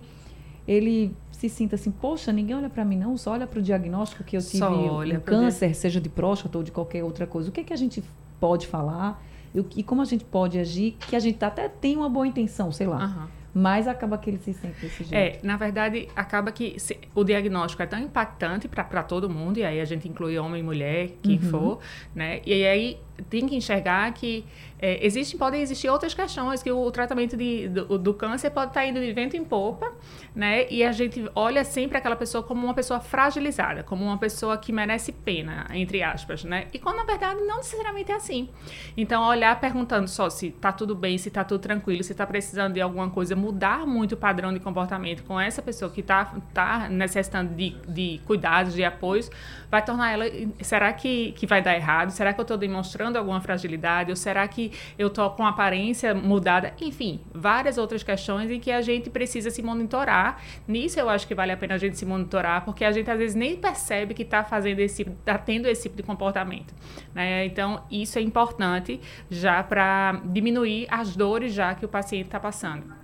ele 0.67 1.15
se 1.31 1.49
sinta 1.49 1.75
assim, 1.75 1.91
poxa, 1.91 2.31
ninguém 2.31 2.55
olha 2.55 2.69
para 2.69 2.85
mim 2.85 2.97
não, 2.97 3.17
só 3.17 3.31
olha 3.31 3.47
para 3.47 3.59
o 3.59 3.61
diagnóstico 3.61 4.23
que 4.23 4.37
eu 4.37 4.41
tive 4.41 4.63
um 4.63 5.19
câncer, 5.19 5.73
seja 5.75 5.99
de 5.99 6.09
próstata 6.09 6.57
ou 6.57 6.63
de 6.63 6.71
qualquer 6.71 7.03
outra 7.03 7.25
coisa. 7.25 7.49
O 7.49 7.51
que 7.51 7.61
é 7.61 7.63
que 7.63 7.73
a 7.73 7.77
gente 7.77 8.03
pode 8.39 8.67
falar 8.67 9.23
e, 9.53 9.65
e 9.77 9.83
como 9.83 10.01
a 10.01 10.05
gente 10.05 10.23
pode 10.23 10.59
agir 10.59 10.95
que 11.07 11.15
a 11.15 11.19
gente 11.19 11.43
até 11.43 11.67
tem 11.67 11.97
uma 11.97 12.09
boa 12.09 12.27
intenção, 12.27 12.71
sei 12.71 12.87
lá. 12.87 13.05
Uhum 13.05 13.42
mas 13.53 13.87
acaba 13.87 14.17
que 14.17 14.29
ele 14.29 14.39
se 14.39 14.53
sente 14.53 14.79
desse 14.81 15.03
jeito. 15.03 15.13
É, 15.13 15.39
na 15.43 15.55
verdade, 15.57 16.07
acaba 16.15 16.51
que 16.51 16.79
se, 16.79 16.99
o 17.13 17.23
diagnóstico 17.23 17.83
é 17.83 17.85
tão 17.85 17.99
impactante 17.99 18.67
para 18.67 19.03
todo 19.03 19.29
mundo, 19.29 19.59
e 19.59 19.63
aí 19.63 19.79
a 19.79 19.85
gente 19.85 20.07
inclui 20.07 20.37
homem 20.37 20.61
e 20.61 20.63
mulher, 20.63 21.11
quem 21.21 21.37
uhum. 21.37 21.49
for, 21.49 21.79
né? 22.15 22.41
E 22.45 22.65
aí 22.65 22.99
tem 23.29 23.47
que 23.47 23.55
enxergar 23.55 24.11
que 24.13 24.45
é, 24.79 25.05
existem, 25.05 25.37
podem 25.39 25.61
existir 25.61 25.87
outras 25.87 26.13
questões, 26.13 26.61
que 26.61 26.71
o, 26.71 26.91
tratamento 26.91 27.37
de, 27.37 27.69
do, 27.69 27.97
do, 27.97 28.13
câncer 28.13 28.49
pode 28.49 28.71
estar 28.71 28.85
indo 28.85 28.99
de 28.99 29.13
vento 29.13 29.37
em 29.37 29.43
popa, 29.43 29.93
né? 30.35 30.69
E 30.69 30.83
a 30.83 30.91
gente 30.91 31.23
olha 31.35 31.63
sempre 31.63 31.97
aquela 31.97 32.15
pessoa 32.15 32.43
como 32.43 32.65
uma 32.65 32.73
pessoa 32.73 32.99
fragilizada, 32.99 33.83
como 33.83 34.03
uma 34.03 34.17
pessoa 34.17 34.57
que 34.57 34.73
merece 34.73 35.11
pena, 35.11 35.67
entre 35.71 36.03
aspas, 36.03 36.43
né? 36.43 36.67
E 36.73 36.79
quando 36.79 36.97
na 36.97 37.05
verdade 37.05 37.39
não 37.41 37.57
necessariamente 37.57 38.11
é 38.11 38.15
assim. 38.15 38.49
Então, 38.97 39.23
olhar 39.25 39.57
perguntando 39.59 40.07
só 40.09 40.29
se 40.29 40.47
está 40.47 40.71
tudo 40.71 40.95
bem, 40.95 41.17
se 41.17 41.29
está 41.29 41.45
tudo 41.45 41.61
tranquilo, 41.61 42.03
se 42.03 42.11
está 42.11 42.27
precisando 42.27 42.73
de 42.73 42.81
alguma 42.81 43.09
coisa, 43.09 43.35
mudar 43.43 43.85
muito 43.85 44.13
o 44.13 44.17
padrão 44.17 44.53
de 44.53 44.59
comportamento 44.59 45.23
com 45.23 45.37
essa 45.37 45.61
pessoa 45.61 45.91
que 45.91 45.99
está 45.99 46.33
tá 46.53 46.87
necessitando 46.89 47.53
de, 47.53 47.75
de 47.87 48.21
cuidados, 48.25 48.73
de 48.73 48.83
apoios, 48.85 49.29
vai 49.69 49.83
tornar 49.83 50.11
ela. 50.13 50.25
Será 50.61 50.93
que, 50.93 51.33
que 51.33 51.45
vai 51.45 51.61
dar 51.61 51.75
errado? 51.75 52.11
Será 52.11 52.33
que 52.33 52.39
eu 52.39 52.43
estou 52.43 52.57
demonstrando 52.57 53.17
alguma 53.17 53.41
fragilidade? 53.41 54.09
Ou 54.11 54.15
será 54.15 54.47
que 54.47 54.71
eu 54.97 55.09
tô 55.09 55.29
com 55.31 55.45
aparência 55.45 56.15
mudada? 56.15 56.73
Enfim, 56.79 57.19
várias 57.33 57.77
outras 57.77 58.01
questões 58.01 58.49
em 58.49 58.59
que 58.59 58.71
a 58.71 58.81
gente 58.81 59.09
precisa 59.09 59.49
se 59.49 59.61
monitorar. 59.61 60.41
Nisso 60.65 60.99
eu 60.99 61.09
acho 61.09 61.27
que 61.27 61.35
vale 61.35 61.51
a 61.51 61.57
pena 61.57 61.75
a 61.75 61.77
gente 61.77 61.97
se 61.97 62.05
monitorar, 62.05 62.63
porque 62.63 62.85
a 62.85 62.91
gente 62.91 63.11
às 63.11 63.17
vezes 63.17 63.35
nem 63.35 63.57
percebe 63.57 64.13
que 64.13 64.23
está 64.23 64.43
fazendo 64.43 64.79
esse, 64.79 65.01
está 65.01 65.37
tendo 65.37 65.67
esse 65.67 65.83
tipo 65.83 65.97
de 65.97 66.03
comportamento. 66.03 66.73
Né? 67.13 67.45
Então, 67.45 67.83
isso 67.91 68.17
é 68.17 68.21
importante 68.21 69.01
já 69.29 69.61
para 69.63 70.21
diminuir 70.23 70.87
as 70.89 71.15
dores 71.15 71.53
já 71.53 71.75
que 71.75 71.85
o 71.85 71.89
paciente 71.89 72.25
está 72.25 72.39
passando. 72.39 73.02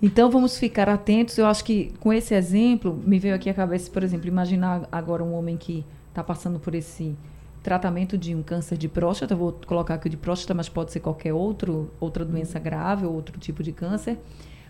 Então 0.00 0.30
vamos 0.30 0.58
ficar 0.58 0.88
atentos. 0.88 1.38
Eu 1.38 1.46
acho 1.46 1.64
que 1.64 1.92
com 2.00 2.12
esse 2.12 2.34
exemplo 2.34 2.98
me 3.04 3.18
veio 3.18 3.34
aqui 3.34 3.48
a 3.48 3.54
cabeça, 3.54 3.90
por 3.90 4.02
exemplo, 4.02 4.28
imaginar 4.28 4.86
agora 4.92 5.24
um 5.24 5.34
homem 5.34 5.56
que 5.56 5.84
está 6.10 6.22
passando 6.22 6.58
por 6.58 6.74
esse 6.74 7.16
tratamento 7.62 8.16
de 8.16 8.34
um 8.34 8.42
câncer 8.42 8.78
de 8.78 8.88
próstata, 8.88 9.34
vou 9.34 9.58
colocar 9.66 9.94
aqui 9.94 10.08
de 10.08 10.16
próstata, 10.16 10.54
mas 10.54 10.68
pode 10.68 10.92
ser 10.92 11.00
qualquer 11.00 11.32
outro, 11.32 11.90
outra 11.98 12.24
doença 12.24 12.60
grave 12.60 13.04
ou 13.04 13.12
outro 13.12 13.40
tipo 13.40 13.62
de 13.62 13.72
câncer. 13.72 14.18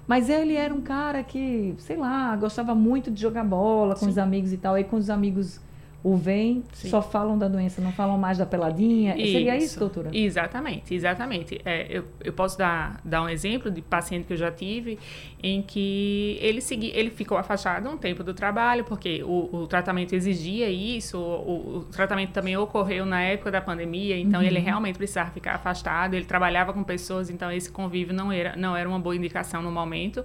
Mas 0.06 0.30
ele 0.30 0.54
era 0.54 0.73
um 0.73 0.80
cara 0.80 1.23
que, 1.23 1.75
sei 1.78 1.97
lá, 1.97 2.35
gostava 2.37 2.75
muito 2.75 3.11
de 3.11 3.21
jogar 3.21 3.45
bola 3.45 3.95
com 3.95 4.06
Sim. 4.06 4.11
os 4.11 4.18
amigos 4.18 4.52
e 4.52 4.56
tal. 4.56 4.75
Aí 4.75 4.85
com 4.85 4.97
os 4.97 5.11
amigos 5.11 5.61
o 6.06 6.16
vem, 6.16 6.62
Sim. 6.72 6.88
só 6.88 7.02
falam 7.02 7.36
da 7.36 7.48
doença, 7.48 7.82
não 7.82 7.90
falam 7.90 8.16
mais 8.16 8.38
da 8.38 8.46
peladinha. 8.46 9.16
Isso. 9.16 9.32
Seria 9.32 9.56
isso, 9.56 9.76
doutora? 9.76 10.10
Exatamente, 10.12 10.94
exatamente. 10.94 11.60
É, 11.64 11.84
eu, 11.90 12.04
eu 12.22 12.32
posso 12.32 12.56
dar, 12.56 13.00
dar 13.04 13.22
um 13.22 13.28
exemplo 13.28 13.72
de 13.72 13.82
paciente 13.82 14.25
que 14.25 14.32
eu 14.32 14.36
já 14.36 14.52
tive 14.52 15.00
em 15.42 15.60
que 15.62 16.38
ele 16.40 16.60
segui, 16.60 16.92
ele 16.94 17.10
ficou 17.10 17.36
afastado 17.36 17.88
um 17.88 17.96
tempo 17.96 18.22
do 18.22 18.32
trabalho, 18.32 18.84
porque 18.84 19.25
o, 19.25 19.48
o 19.52 19.66
tratamento 19.66 20.14
exigia 20.14 20.70
isso, 20.70 21.18
o, 21.18 21.78
o, 21.78 21.84
tratamento 21.90 22.30
também 22.30 22.56
ocorreu 22.56 23.04
na 23.04 23.22
época 23.22 23.50
da 23.50 23.60
pandemia, 23.60 24.16
então 24.16 24.40
uhum. 24.40 24.46
ele 24.46 24.60
realmente 24.60 24.96
precisava 24.96 25.30
ficar 25.32 25.56
afastado, 25.56 26.14
ele 26.14 26.25
trabalhava 26.25 26.72
com 26.72 26.84
pessoas, 26.84 27.30
então 27.30 27.50
esse 27.50 27.70
convívio 27.70 28.14
não 28.14 28.30
era, 28.30 28.54
não 28.54 28.76
era 28.76 28.88
uma 28.88 29.00
boa 29.00 29.16
indicação 29.16 29.60
no 29.60 29.72
momento 29.72 30.25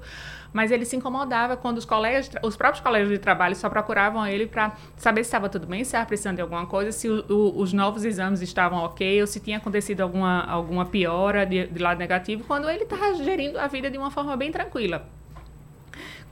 mas 0.53 0.71
ele 0.71 0.85
se 0.85 0.95
incomodava 0.95 1.55
quando 1.55 1.77
os 1.77 1.85
colegas, 1.85 2.29
os 2.43 2.55
próprios 2.55 2.83
colegas 2.83 3.09
de 3.09 3.17
trabalho 3.17 3.55
só 3.55 3.69
procuravam 3.69 4.25
ele 4.27 4.47
para 4.47 4.73
saber 4.97 5.23
se 5.23 5.29
estava 5.29 5.50
tudo 5.50 5.67
se 5.78 5.84
estava 5.84 6.06
precisando 6.06 6.36
de 6.36 6.42
alguma 6.42 6.66
coisa, 6.66 6.92
se 6.92 7.10
o, 7.10 7.25
o, 7.30 7.60
os 7.60 7.74
novos 7.74 8.06
exames 8.06 8.42
estavam 8.42 8.80
ok, 8.80 9.22
ou 9.22 9.28
se 9.28 9.40
tinha 9.40 9.58
acontecido 9.58 10.01
alguma, 10.01 10.44
alguma 10.44 10.86
piora 10.86 11.46
de, 11.46 11.68
de 11.68 11.80
lado 11.80 11.98
negativo, 11.98 12.44
quando 12.46 12.70
ele 12.70 12.84
estava 12.84 13.13
gerindo 13.16 13.60
a 13.60 13.68
vida 13.68 13.90
de 13.90 13.98
uma 13.98 14.12
forma 14.12 14.36
bem 14.36 14.51
tranquila 14.51 15.08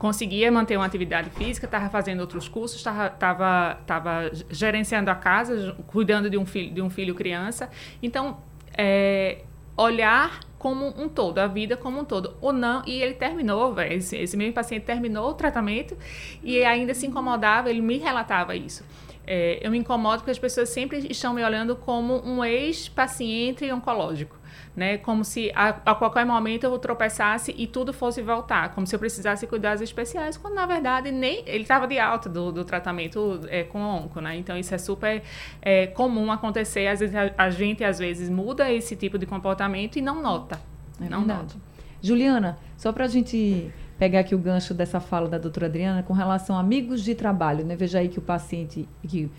conseguia 0.00 0.50
manter 0.50 0.78
uma 0.78 0.86
atividade 0.86 1.28
física, 1.28 1.66
estava 1.66 1.90
fazendo 1.90 2.20
outros 2.20 2.48
cursos, 2.48 2.78
estava 2.78 4.30
gerenciando 4.48 5.10
a 5.10 5.14
casa, 5.14 5.76
cuidando 5.88 6.30
de 6.30 6.38
um 6.38 6.46
filho, 6.46 6.72
de 6.72 6.80
um 6.80 6.88
filho 6.88 7.14
criança. 7.14 7.68
Então, 8.02 8.38
é, 8.78 9.42
olhar 9.76 10.40
como 10.58 10.86
um 10.98 11.06
todo, 11.06 11.38
a 11.38 11.46
vida 11.46 11.76
como 11.76 12.00
um 12.00 12.04
todo. 12.04 12.34
Ou 12.40 12.52
não, 12.52 12.82
e 12.86 13.02
ele 13.02 13.12
terminou, 13.12 13.78
esse, 13.80 14.16
esse 14.16 14.36
mesmo 14.38 14.54
paciente 14.54 14.84
terminou 14.84 15.30
o 15.30 15.34
tratamento 15.34 15.96
e 16.42 16.64
ainda 16.64 16.94
se 16.94 17.06
incomodava, 17.06 17.68
ele 17.68 17.82
me 17.82 17.98
relatava 17.98 18.56
isso. 18.56 18.82
É, 19.26 19.58
eu 19.62 19.70
me 19.70 19.78
incomodo 19.78 20.18
porque 20.18 20.30
as 20.30 20.38
pessoas 20.38 20.68
sempre 20.68 21.06
estão 21.10 21.32
me 21.32 21.44
olhando 21.44 21.76
como 21.76 22.20
um 22.26 22.44
ex-paciente 22.44 23.70
oncológico 23.70 24.40
né? 24.74 24.98
Como 24.98 25.24
se 25.24 25.50
a, 25.54 25.68
a, 25.68 25.94
qualquer 25.94 26.24
momento 26.24 26.64
eu 26.64 26.78
tropeçasse 26.78 27.54
e 27.56 27.66
tudo 27.66 27.92
fosse 27.92 28.22
voltar, 28.22 28.70
como 28.74 28.86
se 28.86 28.94
eu 28.94 28.98
precisasse 28.98 29.46
cuidados 29.46 29.82
especiais, 29.82 30.36
quando 30.36 30.54
na 30.54 30.66
verdade 30.66 31.10
nem 31.10 31.42
ele 31.46 31.62
estava 31.62 31.86
de 31.86 31.98
alta 31.98 32.28
do, 32.28 32.52
do 32.52 32.64
tratamento 32.64 33.40
é, 33.48 33.64
com 33.64 33.80
onco, 33.80 34.20
né? 34.20 34.36
Então 34.36 34.56
isso 34.56 34.74
é 34.74 34.78
super 34.78 35.22
é, 35.60 35.86
comum 35.88 36.30
acontecer. 36.30 36.86
Às 36.86 37.00
vezes 37.00 37.14
a, 37.14 37.32
a, 37.36 37.50
gente 37.50 37.84
às 37.84 37.98
vezes 37.98 38.28
muda 38.28 38.70
esse 38.72 38.94
tipo 38.96 39.18
de 39.18 39.26
comportamento 39.26 39.96
e 39.96 40.02
não 40.02 40.22
nota. 40.22 40.60
É 41.00 41.08
não 41.08 41.18
verdade. 41.18 41.54
nota. 41.54 41.56
Juliana, 42.02 42.58
só 42.76 42.92
para 42.92 43.04
a 43.04 43.08
gente 43.08 43.70
pegar 44.00 44.20
aqui 44.20 44.34
o 44.34 44.38
gancho 44.38 44.72
dessa 44.72 44.98
fala 44.98 45.28
da 45.28 45.36
doutora 45.36 45.66
Adriana 45.66 46.02
com 46.02 46.14
relação 46.14 46.56
a 46.56 46.60
amigos 46.60 47.04
de 47.04 47.14
trabalho, 47.14 47.66
né? 47.66 47.76
Veja 47.76 47.98
aí 47.98 48.08
que 48.08 48.18
o 48.18 48.22
paciente 48.22 48.88
que 49.06 49.30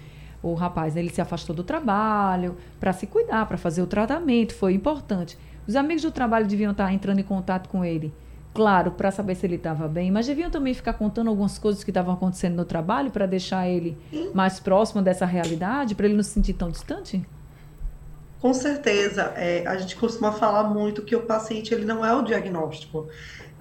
o 0.44 0.54
rapaz 0.54 0.96
ele 0.96 1.10
se 1.10 1.20
afastou 1.20 1.56
do 1.56 1.64
trabalho 1.64 2.56
para 2.80 2.94
se 2.94 3.08
cuidar, 3.08 3.48
para 3.48 3.58
fazer 3.58 3.82
o 3.82 3.88
tratamento, 3.88 4.54
foi 4.54 4.76
importante. 4.76 5.36
Os 5.68 5.76
amigos 5.76 6.04
do 6.04 6.12
trabalho 6.12 6.46
deviam 6.46 6.74
estar 6.74 6.94
entrando 6.94 7.18
em 7.18 7.24
contato 7.24 7.70
com 7.70 7.84
ele, 7.84 8.14
claro, 8.54 8.92
para 8.92 9.10
saber 9.10 9.34
se 9.34 9.48
ele 9.48 9.56
estava 9.56 9.88
bem, 9.88 10.12
mas 10.12 10.28
deviam 10.28 10.52
também 10.52 10.76
ficar 10.76 10.94
contando 10.94 11.30
algumas 11.30 11.58
coisas 11.58 11.84
que 11.84 11.90
estavam 11.90 12.14
acontecendo 12.14 12.56
no 12.56 12.66
trabalho 12.66 13.10
para 13.10 13.26
deixar 13.26 13.68
ele 13.68 13.98
mais 14.32 14.60
próximo 14.60 15.02
dessa 15.02 15.26
realidade, 15.26 15.96
para 15.96 16.06
ele 16.06 16.16
não 16.16 16.24
se 16.24 16.30
sentir 16.30 16.54
tão 16.54 16.70
distante? 16.70 17.26
Com 18.40 18.56
certeza, 18.56 19.34
é, 19.36 19.66
a 19.68 19.78
gente 19.78 19.96
costuma 19.96 20.32
falar 20.32 20.64
muito 20.64 21.04
que 21.04 21.16
o 21.16 21.22
paciente 21.22 21.74
ele 21.74 21.86
não 21.86 22.04
é 22.04 22.12
o 22.12 22.24
diagnóstico. 22.24 23.08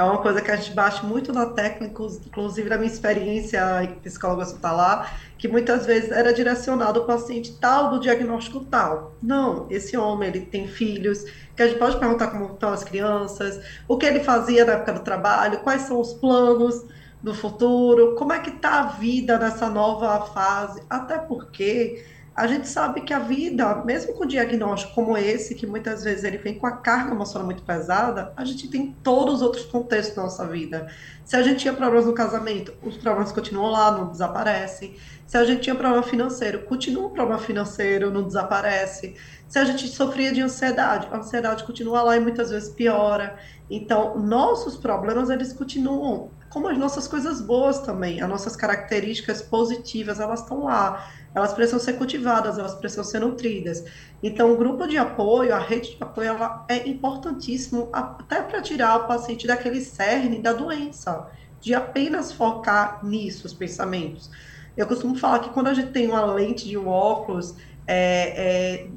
É 0.00 0.02
uma 0.02 0.16
coisa 0.16 0.40
que 0.40 0.50
a 0.50 0.56
gente 0.56 0.72
bate 0.72 1.04
muito 1.04 1.30
na 1.30 1.44
técnica, 1.44 2.02
inclusive 2.26 2.70
na 2.70 2.78
minha 2.78 2.90
experiência 2.90 3.60
psicóloga 4.02 4.44
hospitalar, 4.44 5.20
que 5.36 5.46
muitas 5.46 5.84
vezes 5.84 6.10
era 6.10 6.32
direcionado 6.32 7.00
ao 7.00 7.04
paciente 7.04 7.52
tal 7.60 7.90
do 7.90 8.00
diagnóstico 8.00 8.60
tal. 8.60 9.14
Não, 9.22 9.66
esse 9.68 9.98
homem 9.98 10.30
ele 10.30 10.40
tem 10.40 10.66
filhos, 10.66 11.24
que 11.54 11.62
a 11.62 11.68
gente 11.68 11.78
pode 11.78 11.98
perguntar 11.98 12.28
como 12.28 12.46
estão 12.46 12.72
as 12.72 12.82
crianças, 12.82 13.62
o 13.86 13.98
que 13.98 14.06
ele 14.06 14.20
fazia 14.20 14.64
na 14.64 14.72
época 14.72 14.94
do 14.94 15.00
trabalho, 15.00 15.58
quais 15.58 15.82
são 15.82 16.00
os 16.00 16.14
planos 16.14 16.82
do 17.22 17.34
futuro, 17.34 18.14
como 18.14 18.32
é 18.32 18.38
que 18.38 18.48
está 18.48 18.80
a 18.80 18.86
vida 18.86 19.38
nessa 19.38 19.68
nova 19.68 20.24
fase, 20.28 20.82
até 20.88 21.18
porque 21.18 22.02
a 22.34 22.46
gente 22.46 22.68
sabe 22.68 23.02
que 23.02 23.12
a 23.12 23.18
vida, 23.18 23.82
mesmo 23.84 24.14
com 24.14 24.24
diagnóstico 24.24 24.94
como 24.94 25.16
esse, 25.16 25.54
que 25.54 25.66
muitas 25.66 26.04
vezes 26.04 26.24
ele 26.24 26.38
vem 26.38 26.54
com 26.54 26.66
a 26.66 26.72
carga 26.72 27.12
emocional 27.12 27.44
muito 27.44 27.62
pesada, 27.62 28.32
a 28.36 28.44
gente 28.44 28.68
tem 28.68 28.96
todos 29.02 29.36
os 29.36 29.42
outros 29.42 29.64
contextos 29.66 30.16
da 30.16 30.22
nossa 30.22 30.46
vida. 30.46 30.86
Se 31.24 31.36
a 31.36 31.42
gente 31.42 31.60
tinha 31.60 31.74
problemas 31.74 32.06
no 32.06 32.14
casamento, 32.14 32.72
os 32.82 32.96
problemas 32.96 33.32
continuam 33.32 33.70
lá, 33.70 33.90
não 33.90 34.08
desaparecem. 34.08 34.96
Se 35.26 35.36
a 35.36 35.44
gente 35.44 35.62
tinha 35.62 35.74
problema 35.74 36.02
financeiro, 36.02 36.62
continua 36.62 37.06
o 37.06 37.10
problema 37.10 37.38
financeiro, 37.38 38.10
não 38.10 38.22
desaparece. 38.22 39.14
Se 39.48 39.58
a 39.58 39.64
gente 39.64 39.86
sofria 39.88 40.32
de 40.32 40.40
ansiedade, 40.40 41.08
a 41.10 41.18
ansiedade 41.18 41.64
continua 41.64 42.02
lá 42.02 42.16
e 42.16 42.20
muitas 42.20 42.50
vezes 42.50 42.68
piora. 42.68 43.36
Então, 43.68 44.18
nossos 44.18 44.76
problemas, 44.76 45.30
eles 45.30 45.52
continuam 45.52 46.30
como 46.50 46.68
as 46.68 46.76
nossas 46.76 47.06
coisas 47.06 47.40
boas 47.40 47.78
também, 47.78 48.20
as 48.20 48.28
nossas 48.28 48.56
características 48.56 49.40
positivas, 49.40 50.18
elas 50.18 50.40
estão 50.40 50.64
lá. 50.64 51.08
Elas 51.34 51.52
precisam 51.52 51.78
ser 51.78 51.94
cultivadas, 51.94 52.58
elas 52.58 52.74
precisam 52.74 53.04
ser 53.04 53.20
nutridas. 53.20 53.84
Então, 54.22 54.52
o 54.52 54.56
grupo 54.56 54.86
de 54.86 54.96
apoio, 54.96 55.54
a 55.54 55.58
rede 55.58 55.96
de 55.96 56.02
apoio, 56.02 56.28
ela 56.28 56.64
é 56.68 56.88
importantíssimo 56.88 57.88
até 57.92 58.42
para 58.42 58.60
tirar 58.60 58.96
o 58.96 59.06
paciente 59.06 59.46
daquele 59.46 59.80
cerne 59.80 60.42
da 60.42 60.52
doença, 60.52 61.28
de 61.60 61.74
apenas 61.74 62.32
focar 62.32 63.04
nisso, 63.04 63.46
os 63.46 63.54
pensamentos. 63.54 64.30
Eu 64.76 64.86
costumo 64.86 65.16
falar 65.16 65.40
que 65.40 65.50
quando 65.50 65.68
a 65.68 65.74
gente 65.74 65.92
tem 65.92 66.08
uma 66.08 66.24
lente 66.24 66.68
de 66.68 66.76
um 66.76 66.88
óculos, 66.88 67.54
é, 67.86 68.84
é, 68.84 68.90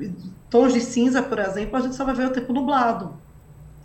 tons 0.49 0.73
de 0.73 0.79
cinza, 0.79 1.21
por 1.21 1.39
exemplo, 1.39 1.77
a 1.77 1.81
gente 1.81 1.95
só 1.95 2.05
vai 2.05 2.15
ver 2.15 2.27
o 2.27 2.31
tempo 2.31 2.53
nublado 2.53 3.22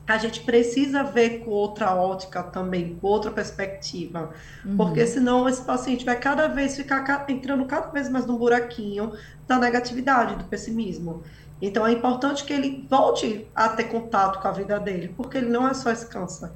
a 0.09 0.17
gente 0.17 0.41
precisa 0.41 1.05
ver 1.05 1.41
com 1.41 1.50
outra 1.50 1.95
ótica 1.95 2.43
também, 2.43 2.97
com 2.99 3.07
outra 3.07 3.31
perspectiva, 3.31 4.31
uhum. 4.65 4.75
porque 4.75 5.07
senão 5.07 5.47
esse 5.47 5.61
paciente 5.61 6.03
vai 6.03 6.19
cada 6.19 6.49
vez 6.49 6.75
ficar 6.75 7.27
entrando 7.29 7.67
cada 7.67 7.88
vez 7.88 8.09
mais 8.09 8.25
no 8.25 8.38
buraquinho 8.38 9.12
da 9.47 9.59
negatividade, 9.59 10.37
do 10.37 10.45
pessimismo. 10.45 11.23
Então 11.61 11.87
é 11.87 11.93
importante 11.93 12.45
que 12.45 12.55
ele 12.55 12.87
volte 12.88 13.47
a 13.55 13.69
ter 13.69 13.85
contato 13.85 14.41
com 14.41 14.49
a 14.49 14.53
vida 14.53 14.81
dele, 14.81 15.12
porque 15.15 15.37
ele 15.37 15.50
não 15.50 15.69
é 15.69 15.75
só 15.75 15.91
esse 15.91 16.07
câncer. 16.07 16.50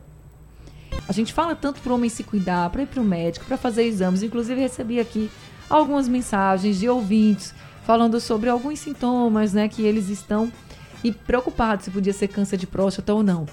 A 1.06 1.12
gente 1.12 1.34
fala 1.34 1.54
tanto 1.54 1.80
para 1.80 1.92
o 1.92 1.94
homem 1.94 2.08
se 2.08 2.24
cuidar, 2.24 2.70
para 2.70 2.82
ir 2.82 2.86
para 2.86 3.02
o 3.02 3.04
médico, 3.04 3.44
para 3.44 3.58
fazer 3.58 3.82
exames. 3.82 4.22
Inclusive 4.22 4.58
recebi 4.58 4.98
aqui 4.98 5.30
algumas 5.68 6.08
mensagens 6.08 6.78
de 6.78 6.88
ouvintes 6.88 7.54
falando 7.84 8.18
sobre 8.20 8.48
alguns 8.48 8.78
sintomas, 8.78 9.52
né, 9.52 9.68
que 9.68 9.82
eles 9.82 10.08
estão 10.08 10.50
e 11.02 11.12
preocupado 11.12 11.82
se 11.82 11.90
podia 11.90 12.12
ser 12.12 12.28
câncer 12.28 12.56
de 12.56 12.66
próstata 12.66 13.12
ou 13.12 13.22
não. 13.22 13.46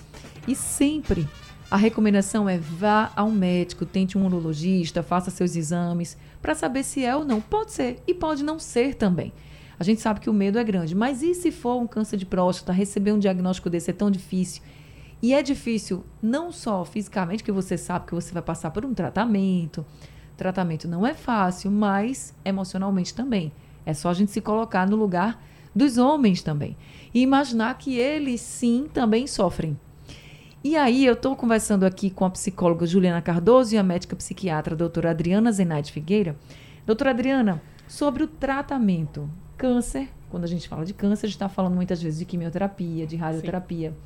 E 0.48 0.56
sempre 0.56 1.28
a 1.72 1.78
recomendação 1.78 2.50
é 2.50 2.58
vá 2.58 3.12
ao 3.16 3.30
médico, 3.30 3.86
tente 3.86 4.18
um 4.18 4.26
urologista, 4.26 5.04
faça 5.04 5.30
seus 5.30 5.56
exames 5.56 6.18
para 6.42 6.56
saber 6.56 6.84
se 6.84 7.06
é 7.06 7.16
ou 7.16 7.24
não. 7.24 7.40
Pode 7.40 7.72
ser 7.72 8.02
e 8.08 8.14
pode 8.14 8.44
não 8.44 8.58
ser 8.58 8.96
também. 8.96 9.32
A 9.80 9.84
gente 9.84 10.02
sabe 10.02 10.20
que 10.20 10.30
o 10.30 10.34
medo 10.34 10.58
é 10.58 10.64
grande, 10.64 10.96
mas 10.96 11.22
e 11.22 11.34
se 11.34 11.52
for 11.52 11.80
um 11.80 11.88
câncer 11.88 12.18
de 12.18 12.26
próstata, 12.26 12.74
receber 12.74 13.12
um 13.12 13.20
diagnóstico 13.20 13.70
desse 13.70 13.92
é 13.92 13.94
tão 13.94 14.10
difícil? 14.10 14.62
E 15.22 15.34
é 15.34 15.44
difícil 15.44 16.04
não 16.22 16.52
só 16.52 16.84
fisicamente, 16.84 17.44
que 17.44 17.52
você 17.52 17.78
sabe 17.78 18.08
que 18.08 18.16
você 18.16 18.34
vai 18.34 18.42
passar 18.42 18.72
por 18.72 18.84
um 18.84 18.94
tratamento. 18.94 19.86
Tratamento 20.36 20.88
não 20.88 21.06
é 21.06 21.14
fácil, 21.14 21.70
mas 21.70 22.34
emocionalmente 22.44 23.14
também. 23.14 23.52
É 23.86 23.94
só 23.94 24.10
a 24.10 24.14
gente 24.14 24.32
se 24.32 24.42
colocar 24.42 24.88
no 24.88 24.96
lugar 24.96 25.42
dos 25.76 25.98
homens 25.98 26.42
também 26.42 26.76
e 27.14 27.22
imaginar 27.22 27.78
que 27.78 27.98
eles 27.98 28.42
sim 28.42 28.88
também 28.94 29.28
sofrem. 29.28 29.78
E 30.64 30.76
aí 30.76 31.06
eu 31.06 31.14
estou 31.14 31.36
conversando 31.36 31.86
aqui 31.86 32.10
com 32.10 32.26
a 32.26 32.30
psicóloga 32.30 32.86
Juliana 32.86 33.22
Cardoso 33.22 33.74
e 33.74 33.78
a 33.78 33.84
médica 33.84 34.16
psiquiatra 34.16 34.76
doutora 34.76 35.12
Adriana 35.12 35.52
Zenaide 35.52 35.92
Figueira. 35.92 36.36
Doutora 36.86 37.12
Adriana, 37.12 37.62
sobre 37.88 38.24
o 38.24 38.28
tratamento. 38.28 39.30
Câncer, 39.58 40.10
quando 40.30 40.46
a 40.46 40.48
gente 40.48 40.68
fala 40.68 40.86
de 40.86 40.94
câncer, 40.94 41.26
a 41.26 41.30
gente 41.30 41.36
está 41.36 41.50
falando 41.50 41.76
muitas 41.76 42.02
vezes 42.02 42.20
de 42.20 42.26
quimioterapia, 42.26 43.06
de 43.06 43.16
radioterapia. 43.16 43.92
Sim. 43.92 43.98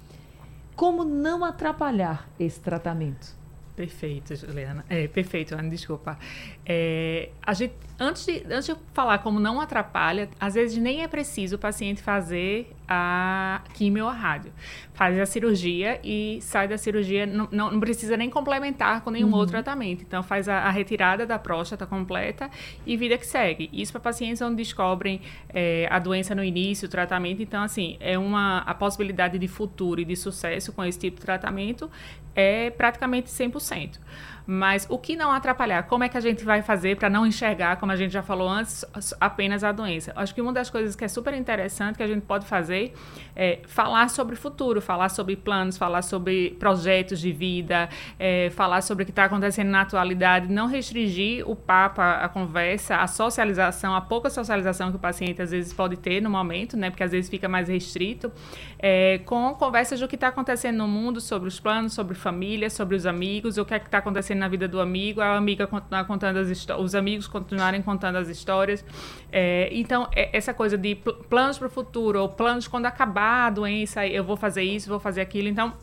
Como 0.75 1.03
não 1.03 1.43
atrapalhar 1.45 2.27
esse 2.39 2.59
tratamento? 2.59 3.35
Perfeito, 3.75 4.35
Juliana. 4.35 4.85
É, 4.87 5.07
perfeito, 5.07 5.55
Ana, 5.55 5.69
desculpa. 5.69 6.17
É, 6.65 7.29
a 7.41 7.53
gente, 7.53 7.73
antes, 7.99 8.25
de, 8.25 8.43
antes 8.49 8.65
de 8.65 8.75
falar 8.93 9.19
como 9.19 9.39
não 9.39 9.59
atrapalha, 9.61 10.29
às 10.39 10.53
vezes 10.53 10.77
nem 10.77 11.03
é 11.03 11.07
preciso 11.07 11.55
o 11.55 11.59
paciente 11.59 12.01
fazer 12.01 12.73
a 12.87 13.61
quimio 13.73 14.03
ou 14.03 14.09
a 14.09 14.13
rádio. 14.13 14.51
Faz 14.93 15.17
a 15.19 15.25
cirurgia 15.25 15.99
e 16.03 16.39
sai 16.41 16.67
da 16.67 16.77
cirurgia, 16.77 17.25
não, 17.25 17.47
não, 17.51 17.79
precisa 17.79 18.15
nem 18.15 18.29
complementar 18.29 19.01
com 19.01 19.09
nenhum 19.09 19.29
uhum. 19.29 19.35
outro 19.35 19.51
tratamento. 19.51 20.03
Então, 20.03 20.21
faz 20.21 20.47
a, 20.47 20.59
a, 20.59 20.69
retirada 20.69 21.25
da 21.25 21.39
próstata 21.39 21.85
completa 21.85 22.49
e 22.85 22.95
vida 22.95 23.17
que 23.17 23.25
segue. 23.25 23.69
Isso 23.73 23.91
para 23.91 24.01
pacientes 24.01 24.41
onde 24.41 24.55
descobrem 24.57 25.21
é, 25.49 25.87
a 25.89 25.97
doença 25.97 26.35
no 26.35 26.43
início, 26.43 26.87
o 26.87 26.91
tratamento. 26.91 27.41
Então, 27.41 27.63
assim, 27.63 27.97
é 27.99 28.17
uma, 28.17 28.59
a 28.59 28.73
possibilidade 28.73 29.39
de 29.39 29.47
futuro 29.47 30.01
e 30.01 30.05
de 30.05 30.15
sucesso 30.15 30.71
com 30.73 30.83
esse 30.83 30.99
tipo 30.99 31.19
de 31.19 31.25
tratamento 31.25 31.89
é 32.35 32.69
praticamente 32.69 33.29
100%. 33.29 33.99
Mas 34.45 34.85
o 34.89 34.97
que 34.97 35.15
não 35.15 35.31
atrapalhar? 35.31 35.83
Como 35.83 36.03
é 36.03 36.09
que 36.09 36.17
a 36.17 36.21
gente 36.21 36.43
vai 36.43 36.61
fazer 36.61 36.97
para 36.97 37.09
não 37.09 37.25
enxergar, 37.25 37.77
como 37.77 37.92
a 37.93 37.95
gente 37.95 38.11
já 38.11 38.23
falou 38.23 38.49
antes, 38.49 38.85
apenas 39.19 39.63
a 39.63 39.71
doença? 39.71 40.11
Acho 40.15 40.33
que 40.33 40.41
uma 40.41 40.51
das 40.51 40.69
coisas 40.69 40.95
que 40.95 41.05
é 41.05 41.07
super 41.07 41.33
interessante 41.33 41.97
que 41.97 42.03
a 42.03 42.07
gente 42.07 42.23
pode 42.23 42.45
fazer 42.45 42.93
é 43.35 43.59
falar 43.67 44.09
sobre 44.09 44.35
o 44.35 44.37
futuro, 44.37 44.81
falar 44.81 45.09
sobre 45.09 45.35
planos, 45.35 45.77
falar 45.77 46.01
sobre 46.01 46.51
projetos 46.59 47.19
de 47.19 47.31
vida, 47.31 47.89
é, 48.19 48.49
falar 48.51 48.81
sobre 48.81 49.03
o 49.03 49.05
que 49.05 49.11
está 49.11 49.25
acontecendo 49.25 49.69
na 49.69 49.81
atualidade, 49.81 50.51
não 50.51 50.67
restringir 50.67 51.49
o 51.49 51.55
papo, 51.55 52.01
a, 52.01 52.25
a, 52.25 52.29
conversa, 52.29 52.97
a 52.97 53.07
socialização, 53.07 53.95
a 53.95 54.01
pouca 54.01 54.29
socialização 54.29 54.89
que 54.89 54.97
o 54.97 54.99
paciente 54.99 55.41
às 55.41 55.51
vezes 55.51 55.73
pode 55.73 55.97
ter 55.97 56.21
no 56.21 56.29
momento, 56.29 56.75
né? 56.75 56.89
Porque 56.89 57.03
às 57.03 57.11
vezes 57.11 57.29
fica 57.29 57.47
mais 57.47 57.67
restrito, 57.69 58.31
é, 58.79 59.19
com 59.25 59.53
conversas 59.55 59.99
do 59.99 60.07
que 60.07 60.15
está 60.15 60.27
acontecendo 60.27 60.77
no 60.77 60.87
mundo, 60.87 61.21
sobre 61.21 61.47
os 61.47 61.59
planos, 61.59 61.93
sobre 61.93 62.15
família, 62.15 62.69
sobre 62.69 62.95
os 62.95 63.05
amigos, 63.05 63.57
o 63.57 63.65
que 63.65 63.73
é 63.73 63.79
que 63.79 63.85
está 63.85 63.99
acontecendo 63.99 64.39
na 64.39 64.47
vida 64.47 64.67
do 64.67 64.79
amigo, 64.79 65.21
a 65.21 65.35
amiga 65.35 65.67
continuar 65.67 66.05
contando 66.05 66.37
as 66.37 66.49
histórias, 66.49 66.83
os 66.83 66.95
amigos 66.95 67.27
continuarem 67.27 67.72
contando 67.81 68.17
as 68.17 68.27
histórias. 68.27 68.83
É, 69.31 69.69
então, 69.71 70.07
é, 70.15 70.35
essa 70.35 70.53
coisa 70.53 70.77
de 70.77 70.95
pl 70.95 71.13
planos 71.29 71.57
para 71.57 71.67
o 71.67 71.69
futuro, 71.69 72.21
ou 72.21 72.29
planos 72.29 72.67
quando 72.67 72.85
acabar 72.85 73.47
a 73.47 73.49
doença, 73.49 74.05
eu 74.05 74.23
vou 74.23 74.37
fazer 74.37 74.63
isso, 74.63 74.89
vou 74.89 74.99
fazer 74.99 75.21
aquilo. 75.21 75.47
Então, 75.47 75.73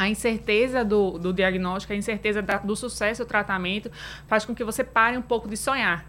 a 0.00 0.08
incerteza 0.08 0.82
do, 0.82 1.18
do 1.18 1.30
diagnóstico, 1.30 1.92
a 1.92 1.96
incerteza 1.96 2.40
da, 2.40 2.56
do 2.56 2.74
sucesso 2.74 3.22
do 3.22 3.28
tratamento 3.28 3.92
faz 4.26 4.46
com 4.46 4.54
que 4.54 4.64
você 4.64 4.82
pare 4.82 5.18
um 5.18 5.20
pouco 5.20 5.46
de 5.46 5.58
sonhar. 5.58 6.06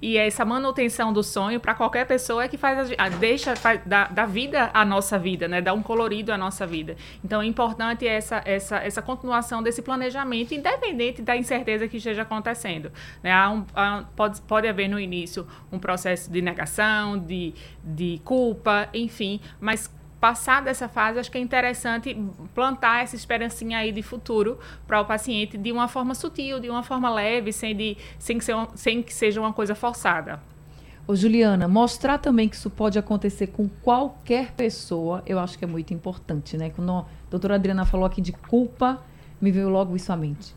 E 0.00 0.16
essa 0.16 0.46
manutenção 0.46 1.12
do 1.12 1.22
sonho 1.22 1.60
para 1.60 1.74
qualquer 1.74 2.06
pessoa 2.06 2.44
é 2.44 2.48
que 2.48 2.56
faz 2.56 2.90
a, 2.96 3.08
deixa 3.10 3.54
faz, 3.54 3.82
dá 3.84 4.24
vida 4.24 4.70
à 4.72 4.82
nossa 4.82 5.18
vida, 5.18 5.46
né? 5.46 5.60
Dá 5.60 5.74
um 5.74 5.82
colorido 5.82 6.32
à 6.32 6.38
nossa 6.38 6.66
vida. 6.66 6.96
Então 7.22 7.42
é 7.42 7.44
importante 7.44 8.08
essa 8.08 8.40
essa 8.46 8.78
essa 8.78 9.02
continuação 9.02 9.62
desse 9.62 9.82
planejamento, 9.82 10.54
independente 10.54 11.20
da 11.20 11.36
incerteza 11.36 11.86
que 11.86 11.98
esteja 11.98 12.22
acontecendo. 12.22 12.90
Né? 13.22 13.30
Há 13.30 13.50
um, 13.50 13.66
há, 13.74 14.04
pode 14.16 14.40
pode 14.42 14.66
haver 14.66 14.88
no 14.88 14.98
início 14.98 15.46
um 15.70 15.78
processo 15.78 16.30
de 16.30 16.40
negação, 16.40 17.18
de, 17.18 17.52
de 17.84 18.22
culpa, 18.24 18.88
enfim, 18.94 19.38
mas 19.60 19.90
passar 20.24 20.62
dessa 20.62 20.88
fase, 20.88 21.18
acho 21.18 21.30
que 21.30 21.36
é 21.36 21.40
interessante 21.42 22.16
plantar 22.54 23.02
essa 23.02 23.14
esperancinha 23.14 23.76
aí 23.76 23.92
de 23.92 24.00
futuro 24.00 24.58
para 24.86 24.98
o 24.98 25.04
paciente 25.04 25.58
de 25.58 25.70
uma 25.70 25.86
forma 25.86 26.14
sutil, 26.14 26.58
de 26.58 26.70
uma 26.70 26.82
forma 26.82 27.12
leve, 27.12 27.52
sem, 27.52 27.76
de, 27.76 27.98
sem, 28.18 28.38
que, 28.38 28.44
ser, 28.46 28.56
sem 28.74 29.02
que 29.02 29.12
seja 29.12 29.38
uma 29.38 29.52
coisa 29.52 29.74
forçada. 29.74 30.40
Ô, 31.06 31.14
Juliana, 31.14 31.68
mostrar 31.68 32.16
também 32.16 32.48
que 32.48 32.56
isso 32.56 32.70
pode 32.70 32.98
acontecer 32.98 33.48
com 33.48 33.68
qualquer 33.82 34.52
pessoa, 34.52 35.22
eu 35.26 35.38
acho 35.38 35.58
que 35.58 35.64
é 35.66 35.68
muito 35.68 35.92
importante, 35.92 36.56
né? 36.56 36.70
Quando 36.70 36.90
a 36.90 37.04
doutora 37.28 37.56
Adriana 37.56 37.84
falou 37.84 38.06
aqui 38.06 38.22
de 38.22 38.32
culpa, 38.32 39.02
me 39.38 39.50
veio 39.50 39.68
logo 39.68 39.94
isso 39.94 40.10
à 40.10 40.16
mente. 40.16 40.54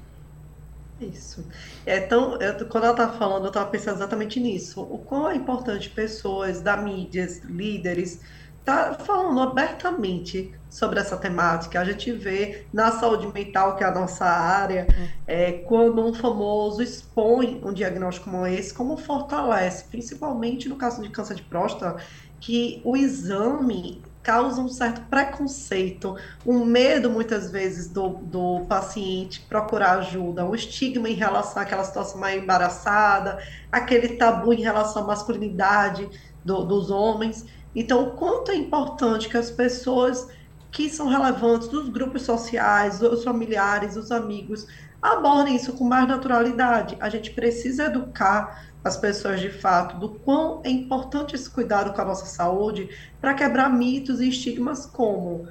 Isso. 1.01 1.45
É 1.86 1.99
tão, 1.99 2.41
eu, 2.41 2.65
quando 2.67 2.86
ela 2.86 2.93
estava 2.93 3.17
falando, 3.17 3.43
eu 3.43 3.49
estava 3.49 3.69
pensando 3.69 3.97
exatamente 3.97 4.39
nisso. 4.39 4.82
O 4.82 4.97
quão 4.97 5.30
é 5.30 5.36
importante 5.36 5.89
pessoas 5.89 6.62
da 6.62 6.77
mídia, 6.77 7.27
líderes, 7.43 8.21
está 8.67 8.95
falando 8.95 9.39
abertamente 9.39 10.53
sobre 10.69 10.99
essa 10.99 11.15
temática. 11.15 11.80
A 11.80 11.86
gente 11.86 12.12
vê 12.12 12.65
na 12.73 12.91
saúde 12.91 13.25
mental, 13.34 13.77
que 13.77 13.84
é 13.84 13.88
a 13.88 13.91
nossa 13.91 14.25
área, 14.25 14.86
é, 15.25 15.53
quando 15.53 16.06
um 16.06 16.13
famoso 16.13 16.84
expõe 16.84 17.62
um 17.63 17.71
diagnóstico 17.71 18.30
como 18.30 18.45
esse, 18.45 18.73
como 18.73 18.97
fortalece, 18.97 19.86
principalmente 19.86 20.67
no 20.67 20.75
caso 20.75 21.01
de 21.01 21.10
câncer 21.10 21.36
de 21.36 21.43
próstata, 21.43 22.03
que 22.41 22.82
o 22.84 22.97
exame 22.97 24.01
causa 24.21 24.60
um 24.60 24.67
certo 24.67 24.99
preconceito, 25.10 26.17
um 26.45 26.65
medo 26.65 27.10
muitas 27.10 27.49
vezes 27.49 27.88
do, 27.88 28.10
do 28.10 28.65
paciente 28.67 29.45
procurar 29.47 29.99
ajuda, 29.99 30.43
um 30.43 30.53
estigma 30.53 31.08
em 31.08 31.13
relação 31.13 31.63
àquela 31.63 31.86
situação 31.86 32.19
mais 32.19 32.43
embaraçada, 32.43 33.39
aquele 33.71 34.17
tabu 34.17 34.51
em 34.51 34.62
relação 34.62 35.03
à 35.03 35.08
masculinidade 35.08 36.10
do, 36.43 36.65
dos 36.65 36.91
homens. 36.91 37.45
Então, 37.80 38.08
o 38.08 38.12
quanto 38.13 38.50
é 38.50 38.56
importante 38.56 39.30
que 39.30 39.38
as 39.38 39.52
pessoas 39.52 40.28
que 40.72 40.90
são 40.90 41.08
relevantes 41.08 41.68
dos 41.68 41.88
grupos 41.90 42.24
sociais, 42.24 43.04
os 43.04 43.24
familiares, 43.24 43.96
os 43.96 44.12
amigos, 44.12 44.66
abordem 45.00 45.56
isso 45.56 45.74
com 45.74 45.84
mais 45.84 46.08
naturalidade. 46.08 46.98
A 47.00 47.08
gente 47.08 47.30
precisa 47.30 47.86
educar 47.86 48.68
as 48.84 48.98
pessoas 48.98 49.40
de 49.40 49.52
fato 49.52 50.00
do 50.00 50.10
quão 50.10 50.60
é 50.66 50.72
importante 50.72 51.36
esse 51.36 51.48
cuidado 51.48 51.94
com 51.94 52.02
a 52.02 52.06
nossa 52.06 52.26
saúde 52.26 52.90
para 53.22 53.36
quebrar 53.36 53.70
mitos 53.70 54.22
e 54.22 54.30
estigmas 54.30 54.88
como 54.88 55.48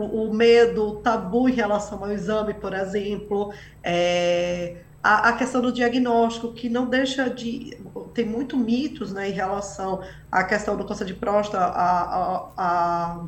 o, 0.00 0.28
o, 0.28 0.34
medo, 0.34 0.88
o 0.88 0.96
tabu 0.96 1.48
em 1.48 1.52
relação 1.52 2.02
ao 2.02 2.10
exame, 2.10 2.54
por 2.54 2.72
exemplo, 2.72 3.52
é, 3.82 4.76
a, 5.02 5.30
a, 5.30 5.32
questão 5.32 5.60
do 5.60 5.72
diagnóstico, 5.72 6.52
que 6.52 6.68
não 6.68 6.86
deixa 6.86 7.28
de. 7.28 7.78
Tem 8.14 8.24
muito 8.24 8.56
mitos 8.56 9.12
né, 9.12 9.28
em 9.28 9.32
relação 9.32 10.02
à 10.30 10.44
questão 10.44 10.76
do 10.76 10.84
câncer 10.84 11.04
de 11.04 11.14
próstata, 11.14 11.64
a, 11.64 12.00
a, 12.00 12.48
a 12.56 13.26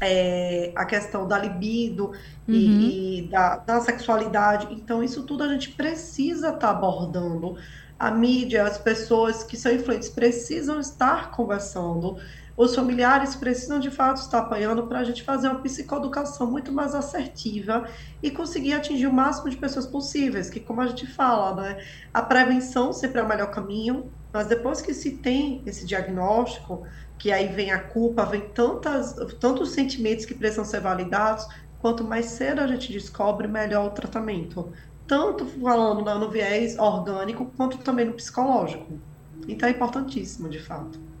é, 0.00 0.72
a 0.74 0.84
questão 0.84 1.26
da 1.26 1.38
libido 1.38 2.06
uhum. 2.06 2.54
e, 2.54 3.18
e 3.20 3.28
da, 3.28 3.56
da, 3.56 3.80
sexualidade. 3.80 4.68
Então, 4.70 5.02
isso 5.02 5.22
tudo 5.22 5.42
a 5.44 5.48
gente 5.48 5.70
precisa 5.70 6.48
estar 6.48 6.58
tá 6.58 6.70
abordando. 6.70 7.56
A 7.98 8.10
mídia, 8.10 8.64
as 8.64 8.76
pessoas 8.76 9.44
que 9.44 9.56
são 9.56 9.72
influentes 9.72 10.08
precisam 10.08 10.80
estar 10.80 11.30
conversando. 11.30 12.18
Os 12.56 12.74
familiares 12.74 13.34
precisam 13.34 13.80
de 13.80 13.90
fato 13.90 14.18
estar 14.18 14.38
apanhando 14.38 14.86
para 14.86 15.00
a 15.00 15.04
gente 15.04 15.24
fazer 15.24 15.48
uma 15.48 15.60
psicoeducação 15.62 16.50
muito 16.50 16.72
mais 16.72 16.94
assertiva 16.94 17.84
e 18.22 18.30
conseguir 18.30 18.74
atingir 18.74 19.08
o 19.08 19.12
máximo 19.12 19.50
de 19.50 19.56
pessoas 19.56 19.86
possíveis. 19.86 20.48
Que, 20.50 20.60
como 20.60 20.80
a 20.80 20.86
gente 20.86 21.06
fala, 21.06 21.56
né, 21.56 21.76
a 22.12 22.22
prevenção 22.22 22.92
sempre 22.92 23.20
é 23.20 23.24
o 23.24 23.28
melhor 23.28 23.50
caminho, 23.50 24.12
mas 24.32 24.46
depois 24.46 24.80
que 24.80 24.94
se 24.94 25.20
tem 25.20 25.64
esse 25.66 25.84
diagnóstico, 25.86 26.82
que 27.18 27.32
aí 27.32 27.48
vem 27.48 27.72
a 27.72 27.82
culpa, 27.88 28.24
vem 28.24 28.52
tantas, 28.52 29.14
tantos 29.40 29.72
sentimentos 29.72 30.24
que 30.24 30.34
precisam 30.34 30.64
ser 30.64 30.80
validados, 30.80 31.44
quanto 31.78 32.04
mais 32.04 32.26
cedo 32.26 32.60
a 32.60 32.66
gente 32.66 32.92
descobre, 32.92 33.48
melhor 33.48 33.86
o 33.86 33.94
tratamento. 33.94 34.70
Tanto 35.06 35.46
falando 35.46 36.04
no 36.20 36.30
viés 36.30 36.78
orgânico, 36.78 37.52
quanto 37.56 37.78
também 37.82 38.06
no 38.06 38.14
psicológico. 38.14 39.02
Então 39.46 39.68
é 39.68 39.72
importantíssimo, 39.72 40.48
de 40.48 40.60
fato. 40.60 41.13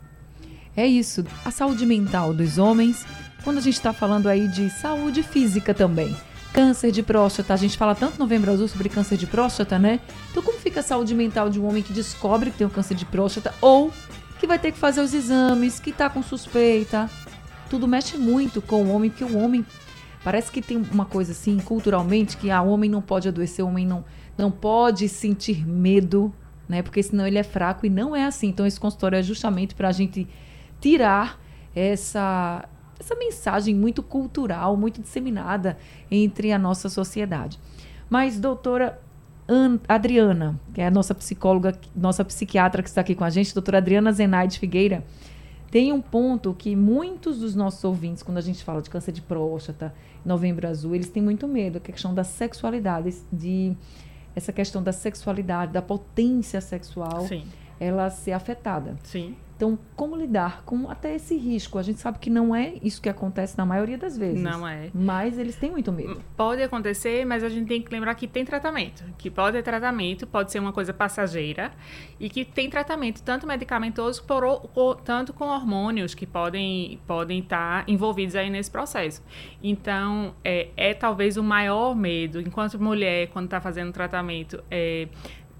É 0.76 0.86
isso, 0.86 1.24
a 1.44 1.50
saúde 1.50 1.86
mental 1.86 2.34
dos 2.34 2.58
homens, 2.58 3.06
quando 3.44 3.58
a 3.58 3.60
gente 3.60 3.74
está 3.74 3.92
falando 3.92 4.26
aí 4.26 4.48
de 4.48 4.68
saúde 4.70 5.22
física 5.22 5.72
também. 5.72 6.16
Câncer 6.52 6.90
de 6.90 7.02
próstata, 7.02 7.54
a 7.54 7.56
gente 7.56 7.76
fala 7.76 7.94
tanto 7.94 8.14
no 8.14 8.20
Novembro 8.20 8.52
Azul 8.52 8.68
sobre 8.68 8.88
câncer 8.88 9.16
de 9.16 9.26
próstata, 9.26 9.78
né? 9.78 10.00
Então, 10.30 10.42
como 10.42 10.58
fica 10.58 10.80
a 10.80 10.82
saúde 10.82 11.14
mental 11.14 11.50
de 11.50 11.60
um 11.60 11.66
homem 11.66 11.82
que 11.82 11.92
descobre 11.92 12.50
que 12.50 12.58
tem 12.58 12.66
um 12.66 12.70
câncer 12.70 12.94
de 12.94 13.04
próstata 13.04 13.52
ou 13.60 13.92
que 14.38 14.46
vai 14.46 14.58
ter 14.58 14.72
que 14.72 14.78
fazer 14.78 15.00
os 15.00 15.14
exames, 15.14 15.80
que 15.80 15.90
está 15.90 16.10
com 16.10 16.22
suspeita. 16.22 17.08
Tudo 17.70 17.88
mexe 17.88 18.18
muito 18.18 18.60
com 18.60 18.84
o 18.84 18.90
homem, 18.90 19.10
porque 19.10 19.24
o 19.24 19.38
homem 19.38 19.64
parece 20.22 20.50
que 20.52 20.60
tem 20.60 20.76
uma 20.76 21.04
coisa 21.04 21.32
assim, 21.32 21.58
culturalmente, 21.58 22.36
que 22.36 22.50
a 22.50 22.58
ah, 22.58 22.62
homem 22.62 22.90
não 22.90 23.00
pode 23.00 23.26
adoecer, 23.26 23.64
o 23.64 23.68
homem 23.68 23.86
não, 23.86 24.04
não 24.36 24.50
pode 24.50 25.08
sentir 25.08 25.66
medo, 25.66 26.32
né? 26.68 26.82
Porque 26.82 27.02
senão 27.02 27.26
ele 27.26 27.38
é 27.38 27.42
fraco 27.42 27.86
e 27.86 27.90
não 27.90 28.14
é 28.14 28.24
assim. 28.24 28.48
Então 28.48 28.66
esse 28.66 28.78
consultório 28.78 29.16
é 29.16 29.22
justamente 29.22 29.74
para 29.74 29.88
a 29.88 29.92
gente 29.92 30.28
tirar 30.84 31.40
essa 31.74 32.68
essa 33.00 33.14
mensagem 33.16 33.74
muito 33.74 34.02
cultural, 34.02 34.76
muito 34.76 35.00
disseminada 35.02 35.76
entre 36.10 36.52
a 36.52 36.58
nossa 36.58 36.88
sociedade. 36.88 37.58
Mas, 38.08 38.38
doutora, 38.38 39.00
Adriana, 39.88 40.58
que 40.72 40.80
é 40.80 40.86
a 40.86 40.90
nossa 40.90 41.14
psicóloga, 41.14 41.76
nossa 41.94 42.24
psiquiatra 42.24 42.82
que 42.82 42.88
está 42.88 43.00
aqui 43.00 43.14
com 43.14 43.24
a 43.24 43.30
gente, 43.30 43.52
doutora 43.52 43.78
Adriana 43.78 44.12
Zenaide 44.12 44.58
Figueira, 44.58 45.04
tem 45.70 45.92
um 45.92 46.00
ponto 46.00 46.54
que 46.54 46.76
muitos 46.76 47.40
dos 47.40 47.54
nossos 47.54 47.82
ouvintes, 47.82 48.22
quando 48.22 48.38
a 48.38 48.42
gente 48.42 48.62
fala 48.62 48.80
de 48.80 48.88
câncer 48.88 49.10
de 49.10 49.20
próstata, 49.20 49.92
novembro 50.24 50.68
azul, 50.68 50.94
eles 50.94 51.08
têm 51.08 51.22
muito 51.22 51.48
medo, 51.48 51.80
que 51.80 51.90
é 51.90 51.92
a 51.92 51.94
questão 51.94 52.14
da 52.14 52.24
sexualidade, 52.24 53.12
de 53.32 53.76
essa 54.36 54.52
questão 54.52 54.82
da 54.82 54.92
sexualidade, 54.92 55.72
da 55.72 55.82
potência 55.82 56.60
sexual, 56.60 57.26
Sim. 57.26 57.44
ela 57.80 58.08
ser 58.08 58.32
afetada. 58.32 58.96
Sim. 59.02 59.34
Então, 59.56 59.78
como 59.94 60.16
lidar 60.16 60.62
com 60.64 60.90
até 60.90 61.14
esse 61.14 61.36
risco? 61.36 61.78
A 61.78 61.82
gente 61.82 62.00
sabe 62.00 62.18
que 62.18 62.28
não 62.28 62.54
é 62.54 62.74
isso 62.82 63.00
que 63.00 63.08
acontece 63.08 63.56
na 63.56 63.64
maioria 63.64 63.96
das 63.96 64.18
vezes. 64.18 64.42
Não 64.42 64.66
é. 64.66 64.90
Mas 64.92 65.38
eles 65.38 65.56
têm 65.56 65.70
muito 65.70 65.92
medo. 65.92 66.20
Pode 66.36 66.62
acontecer, 66.62 67.24
mas 67.24 67.44
a 67.44 67.48
gente 67.48 67.68
tem 67.68 67.80
que 67.80 67.92
lembrar 67.92 68.14
que 68.16 68.26
tem 68.26 68.44
tratamento. 68.44 69.04
Que 69.16 69.30
pode 69.30 69.56
ter 69.56 69.62
tratamento, 69.62 70.26
pode 70.26 70.50
ser 70.50 70.58
uma 70.58 70.72
coisa 70.72 70.92
passageira. 70.92 71.72
E 72.18 72.28
que 72.28 72.44
tem 72.44 72.68
tratamento, 72.68 73.22
tanto 73.22 73.46
medicamentoso, 73.46 74.24
por, 74.24 74.96
tanto 75.04 75.32
com 75.32 75.44
hormônios 75.44 76.14
que 76.14 76.26
podem, 76.26 77.00
podem 77.06 77.38
estar 77.38 77.88
envolvidos 77.88 78.34
aí 78.34 78.50
nesse 78.50 78.70
processo. 78.70 79.22
Então, 79.62 80.34
é, 80.44 80.68
é 80.76 80.94
talvez 80.94 81.36
o 81.36 81.42
maior 81.42 81.94
medo, 81.94 82.40
enquanto 82.40 82.80
mulher, 82.80 83.28
quando 83.28 83.46
está 83.46 83.60
fazendo 83.60 83.92
tratamento, 83.92 84.62
é 84.70 85.08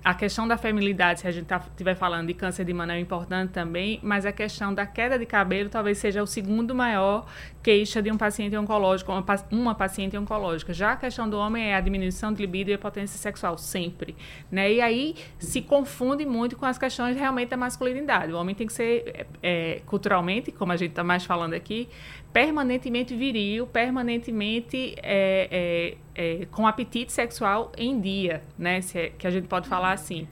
a 0.05 0.13
questão 0.13 0.47
da 0.47 0.59
feminilidade, 0.59 1.21
se 1.21 1.27
a 1.27 1.33
gente 1.33 1.51
estiver 1.51 1.95
tá, 1.95 1.99
falando 1.99 2.27
de 2.27 2.35
câncer 2.35 2.65
de 2.67 2.75
mama, 2.75 2.93
é 2.93 3.01
importante 3.01 3.53
também, 3.53 3.99
mas 4.03 4.27
a 4.27 4.33
questão 4.33 4.75
da 4.75 4.85
queda 4.85 5.19
de 5.19 5.25
cabelo 5.25 5.71
talvez 5.71 5.97
seja 5.97 6.23
o 6.23 6.27
segundo 6.27 6.75
maior 6.75 7.27
queixa 7.65 8.03
de 8.03 8.13
um 8.13 8.19
paciente 8.19 8.55
oncológico, 8.59 9.11
uma, 9.11 9.25
uma 9.51 9.75
paciente 9.75 10.19
oncológica. 10.19 10.75
Já 10.75 10.93
a 10.93 10.97
questão 10.97 11.27
do 11.29 11.39
homem 11.39 11.71
é 11.71 11.75
a 11.75 11.81
diminuição 11.81 12.31
de 12.31 12.43
libido 12.43 12.71
e 12.71 12.75
a 12.75 12.79
potência 12.79 13.19
sexual, 13.19 13.57
sempre. 13.57 14.15
Né? 14.53 14.75
E 14.75 14.81
aí 14.83 15.15
se 15.39 15.63
confunde 15.63 16.27
muito 16.27 16.57
com 16.57 16.67
as 16.67 16.77
questões 16.77 17.17
realmente 17.17 17.49
da 17.49 17.57
masculinidade. 17.57 18.35
O 18.35 18.37
homem 18.37 18.55
tem 18.55 18.67
que 18.67 18.73
ser, 18.75 19.27
é, 19.43 19.81
culturalmente, 19.87 20.53
como 20.53 20.73
a 20.73 20.77
gente 20.77 20.91
está 20.91 21.03
mais 21.03 21.25
falando 21.25 21.55
aqui, 21.55 21.89
permanentemente 22.35 23.17
viril, 23.17 23.67
permanentemente 23.67 24.95
é, 25.03 25.97
é, 26.15 26.43
é, 26.43 26.47
com 26.51 26.67
apetite 26.67 27.13
sexual 27.15 27.73
em 27.79 27.99
dia, 27.99 28.43
né? 28.59 28.83
Se 28.83 28.99
é, 28.99 29.09
que 29.09 29.27
a 29.27 29.31
gente 29.31 29.49
pode 29.49 29.67
falar 29.69 29.93
assim. 29.93 30.29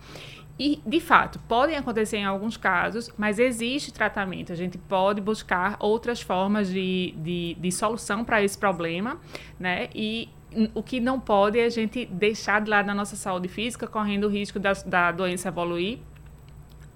E, 0.64 0.80
de 0.86 1.00
fato, 1.00 1.40
podem 1.48 1.76
acontecer 1.76 2.18
em 2.18 2.24
alguns 2.24 2.56
casos, 2.56 3.10
mas 3.18 3.40
existe 3.40 3.92
tratamento. 3.92 4.52
A 4.52 4.54
gente 4.54 4.78
pode 4.78 5.20
buscar 5.20 5.76
outras 5.80 6.22
formas 6.22 6.70
de, 6.70 7.12
de, 7.16 7.56
de 7.58 7.72
solução 7.72 8.24
para 8.24 8.40
esse 8.44 8.56
problema, 8.56 9.18
né? 9.58 9.88
E 9.92 10.28
o 10.72 10.80
que 10.80 11.00
não 11.00 11.18
pode 11.18 11.58
é 11.58 11.64
a 11.64 11.68
gente 11.68 12.06
deixar 12.06 12.60
de 12.60 12.70
lado 12.70 12.88
a 12.88 12.94
nossa 12.94 13.16
saúde 13.16 13.48
física, 13.48 13.88
correndo 13.88 14.28
o 14.28 14.30
risco 14.30 14.60
da, 14.60 14.72
da 14.86 15.10
doença 15.10 15.48
evoluir 15.48 15.98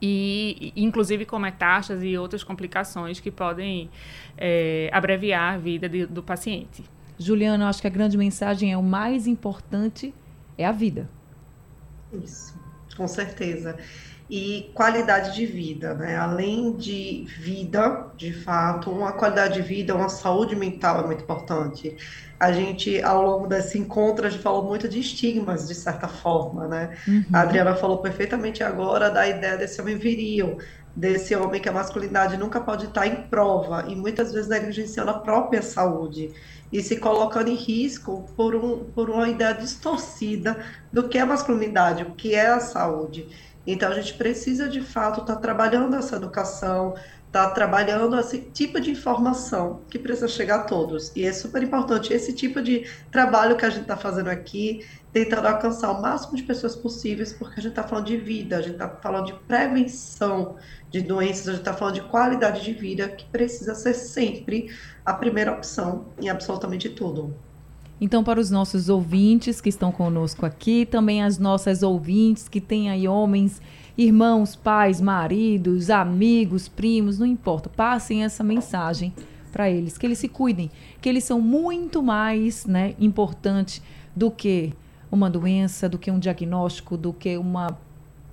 e 0.00 0.72
inclusive 0.76 1.24
com 1.24 1.36
metástases 1.36 2.04
e 2.04 2.16
outras 2.16 2.44
complicações 2.44 3.18
que 3.18 3.32
podem 3.32 3.90
é, 4.38 4.88
abreviar 4.92 5.54
a 5.54 5.58
vida 5.58 5.88
de, 5.88 6.06
do 6.06 6.22
paciente. 6.22 6.84
Juliana, 7.18 7.68
acho 7.68 7.80
que 7.80 7.88
a 7.88 7.90
grande 7.90 8.16
mensagem 8.16 8.72
é 8.72 8.78
o 8.78 8.82
mais 8.82 9.26
importante 9.26 10.14
é 10.56 10.64
a 10.64 10.70
vida. 10.70 11.10
Isso, 12.12 12.55
com 12.96 13.06
certeza. 13.06 13.76
E 14.28 14.70
qualidade 14.74 15.36
de 15.36 15.46
vida, 15.46 15.94
né? 15.94 16.16
Além 16.16 16.72
de 16.76 17.26
vida, 17.38 18.08
de 18.16 18.32
fato, 18.32 18.90
uma 18.90 19.12
qualidade 19.12 19.54
de 19.54 19.62
vida, 19.62 19.94
uma 19.94 20.08
saúde 20.08 20.56
mental 20.56 21.04
é 21.04 21.06
muito 21.06 21.22
importante 21.22 21.96
a 22.38 22.52
gente, 22.52 23.02
ao 23.02 23.22
longo 23.22 23.46
desse 23.46 23.78
encontro, 23.78 24.26
a 24.26 24.30
gente 24.30 24.42
falou 24.42 24.62
muito 24.62 24.86
de 24.88 25.00
estigmas, 25.00 25.66
de 25.66 25.74
certa 25.74 26.06
forma, 26.06 26.68
né? 26.68 26.90
Uhum. 27.08 27.24
A 27.32 27.40
Adriana 27.40 27.74
falou 27.74 27.98
perfeitamente 27.98 28.62
agora 28.62 29.10
da 29.10 29.26
ideia 29.26 29.56
desse 29.56 29.80
homem 29.80 29.96
viril, 29.96 30.58
desse 30.96 31.36
homem 31.36 31.60
que 31.60 31.68
a 31.68 31.72
masculinidade 31.72 32.38
nunca 32.38 32.58
pode 32.58 32.86
estar 32.86 33.06
em 33.06 33.28
prova 33.28 33.84
e 33.86 33.94
muitas 33.94 34.32
vezes 34.32 34.48
negligenciando 34.48 35.10
a 35.10 35.18
própria 35.18 35.60
saúde 35.60 36.32
e 36.72 36.82
se 36.82 36.96
colocando 36.96 37.48
em 37.48 37.54
risco 37.54 38.28
por, 38.34 38.54
um, 38.54 38.84
por 38.84 39.10
uma 39.10 39.28
ideia 39.28 39.52
distorcida 39.52 40.58
do 40.90 41.06
que 41.08 41.18
é 41.18 41.24
masculinidade, 41.24 42.02
o 42.02 42.14
que 42.14 42.34
é 42.34 42.46
a 42.46 42.60
saúde. 42.60 43.28
Então, 43.66 43.90
a 43.90 43.94
gente 43.94 44.14
precisa, 44.14 44.68
de 44.68 44.80
fato, 44.80 45.20
estar 45.20 45.36
trabalhando 45.36 45.96
essa 45.96 46.16
educação, 46.16 46.94
está 47.26 47.50
trabalhando 47.50 48.18
esse 48.18 48.40
tipo 48.40 48.80
de 48.80 48.90
informação 48.90 49.82
que 49.90 49.98
precisa 49.98 50.28
chegar 50.28 50.60
a 50.60 50.64
todos. 50.64 51.12
E 51.14 51.24
é 51.24 51.32
super 51.32 51.62
importante 51.62 52.12
esse 52.12 52.32
tipo 52.32 52.62
de 52.62 52.88
trabalho 53.10 53.56
que 53.56 53.64
a 53.64 53.70
gente 53.70 53.82
está 53.82 53.96
fazendo 53.96 54.28
aqui, 54.28 54.86
tentando 55.12 55.46
alcançar 55.46 55.90
o 55.90 56.00
máximo 56.00 56.36
de 56.36 56.42
pessoas 56.42 56.74
possíveis, 56.74 57.32
porque 57.32 57.60
a 57.60 57.62
gente 57.62 57.72
está 57.72 57.82
falando 57.82 58.06
de 58.06 58.16
vida, 58.16 58.56
a 58.56 58.62
gente 58.62 58.74
está 58.74 58.88
falando 58.88 59.26
de 59.26 59.34
prevenção 59.40 60.56
de 60.90 61.02
doenças, 61.02 61.48
a 61.48 61.50
gente 61.52 61.60
está 61.60 61.74
falando 61.74 61.94
de 61.94 62.02
qualidade 62.02 62.64
de 62.64 62.72
vida, 62.72 63.08
que 63.08 63.26
precisa 63.26 63.74
ser 63.74 63.94
sempre 63.94 64.74
a 65.04 65.12
primeira 65.12 65.52
opção 65.52 66.06
em 66.20 66.28
absolutamente 66.28 66.88
tudo. 66.88 67.45
Então, 68.00 68.22
para 68.22 68.38
os 68.38 68.50
nossos 68.50 68.88
ouvintes 68.88 69.60
que 69.60 69.70
estão 69.70 69.90
conosco 69.90 70.44
aqui, 70.44 70.84
também 70.84 71.22
as 71.22 71.38
nossas 71.38 71.82
ouvintes 71.82 72.48
que 72.48 72.60
têm 72.60 72.90
aí 72.90 73.08
homens 73.08 73.60
irmãos, 73.96 74.54
pais, 74.54 75.00
maridos, 75.00 75.88
amigos, 75.88 76.68
primos, 76.68 77.18
não 77.18 77.26
importa, 77.26 77.68
passem 77.68 78.24
essa 78.24 78.44
mensagem 78.44 79.12
para 79.50 79.70
eles, 79.70 79.96
que 79.96 80.04
eles 80.04 80.18
se 80.18 80.28
cuidem, 80.28 80.70
que 81.00 81.08
eles 81.08 81.24
são 81.24 81.40
muito 81.40 82.02
mais, 82.02 82.66
né, 82.66 82.94
importante 83.00 83.82
do 84.14 84.30
que 84.30 84.74
uma 85.10 85.30
doença, 85.30 85.88
do 85.88 85.98
que 85.98 86.10
um 86.10 86.18
diagnóstico, 86.18 86.96
do 86.96 87.12
que 87.12 87.38
uma 87.38 87.78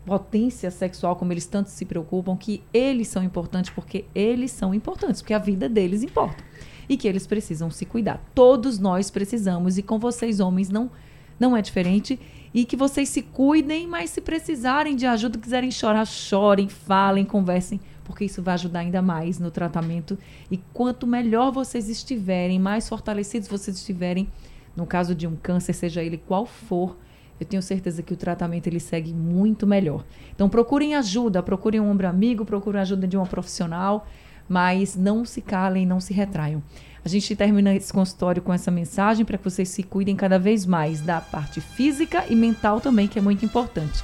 potência 0.05 0.69
sexual, 0.69 1.15
como 1.15 1.31
eles 1.31 1.45
tanto 1.45 1.69
se 1.69 1.85
preocupam, 1.85 2.35
que 2.35 2.61
eles 2.73 3.07
são 3.07 3.23
importantes 3.23 3.71
porque 3.71 4.03
eles 4.13 4.51
são 4.51 4.73
importantes, 4.73 5.21
porque 5.21 5.33
a 5.33 5.39
vida 5.39 5.69
deles 5.69 6.03
importa. 6.03 6.43
E 6.87 6.97
que 6.97 7.07
eles 7.07 7.25
precisam 7.25 7.69
se 7.71 7.85
cuidar. 7.85 8.23
Todos 8.35 8.79
nós 8.79 9.09
precisamos, 9.09 9.77
e 9.77 9.83
com 9.83 9.99
vocês, 9.99 10.39
homens, 10.39 10.69
não, 10.69 10.91
não 11.39 11.55
é 11.55 11.61
diferente 11.61 12.19
e 12.53 12.65
que 12.65 12.75
vocês 12.75 13.09
se 13.09 13.21
cuidem, 13.21 13.87
mas 13.87 14.11
se 14.11 14.21
precisarem 14.21 14.95
de 14.95 15.05
ajuda, 15.07 15.39
quiserem 15.39 15.71
chorar, 15.71 16.05
chorem, 16.05 16.69
falem, 16.69 17.25
conversem, 17.25 17.79
porque 18.03 18.25
isso 18.25 18.43
vai 18.43 18.53
ajudar 18.53 18.79
ainda 18.79 19.01
mais 19.01 19.39
no 19.39 19.49
tratamento. 19.49 20.17
E 20.51 20.57
quanto 20.71 21.07
melhor 21.07 21.51
vocês 21.51 21.89
estiverem, 21.89 22.59
mais 22.59 22.87
fortalecidos 22.87 23.47
vocês 23.47 23.77
estiverem, 23.77 24.29
no 24.75 24.85
caso 24.85 25.15
de 25.15 25.25
um 25.25 25.35
câncer, 25.35 25.73
seja 25.73 26.03
ele 26.03 26.17
qual 26.17 26.45
for, 26.45 26.95
eu 27.39 27.45
tenho 27.45 27.61
certeza 27.61 28.03
que 28.03 28.13
o 28.13 28.17
tratamento 28.17 28.67
ele 28.67 28.79
segue 28.79 29.11
muito 29.11 29.65
melhor. 29.65 30.05
Então 30.35 30.47
procurem 30.47 30.95
ajuda, 30.95 31.41
procurem 31.41 31.81
um 31.81 31.89
ombro 31.89 32.07
amigo, 32.07 32.45
procurem 32.45 32.81
ajuda 32.81 33.07
de 33.07 33.17
uma 33.17 33.25
profissional, 33.25 34.07
mas 34.47 34.95
não 34.95 35.25
se 35.25 35.41
calem, 35.41 35.85
não 35.85 35.99
se 35.99 36.13
retraiam. 36.13 36.61
A 37.05 37.09
gente 37.09 37.35
termina 37.35 37.75
esse 37.75 37.91
consultório 37.91 38.41
com 38.41 38.53
essa 38.53 38.71
mensagem 38.71 39.25
para 39.25 39.37
que 39.37 39.43
vocês 39.43 39.67
se 39.69 39.83
cuidem 39.83 40.15
cada 40.15 40.39
vez 40.39 40.65
mais 40.65 41.01
da 41.01 41.19
parte 41.19 41.59
física 41.59 42.23
e 42.29 42.35
mental 42.35 42.79
também, 42.79 43.07
que 43.07 43.19
é 43.19 43.21
muito 43.21 43.43
importante. 43.43 44.03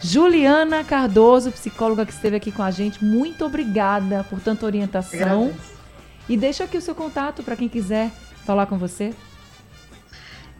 Juliana 0.00 0.84
Cardoso, 0.84 1.50
psicóloga 1.50 2.06
que 2.06 2.12
esteve 2.12 2.36
aqui 2.36 2.52
com 2.52 2.62
a 2.62 2.70
gente, 2.70 3.04
muito 3.04 3.44
obrigada 3.44 4.22
por 4.24 4.38
tanta 4.40 4.64
orientação. 4.64 5.52
E 6.28 6.36
deixa 6.36 6.64
aqui 6.64 6.76
o 6.76 6.80
seu 6.80 6.94
contato 6.94 7.42
para 7.42 7.56
quem 7.56 7.68
quiser 7.68 8.10
falar 8.44 8.66
com 8.66 8.78
você. 8.78 9.12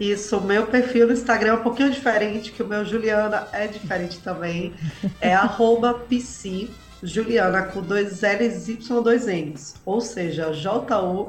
Isso, 0.01 0.37
o 0.39 0.41
meu 0.41 0.67
perfil 0.67 1.07
no 1.07 1.13
Instagram 1.13 1.51
é 1.51 1.55
um 1.55 1.63
pouquinho 1.63 1.91
diferente, 1.91 2.53
que 2.53 2.63
o 2.63 2.67
meu 2.67 2.85
Juliana 2.85 3.49
é 3.53 3.67
diferente 3.67 4.19
também. 4.19 4.73
É 5.21 5.35
arroba 5.35 5.93
psi, 5.95 6.71
Juliana 7.03 7.63
com 7.63 7.81
dois 7.81 8.23
L's 8.23 8.69
Y, 8.69 9.03
dois 9.03 9.27
N's. 9.27 9.75
Ou 9.85 10.01
seja, 10.01 10.53
J-U-L-L-Y-A-N-N-A 10.53 11.21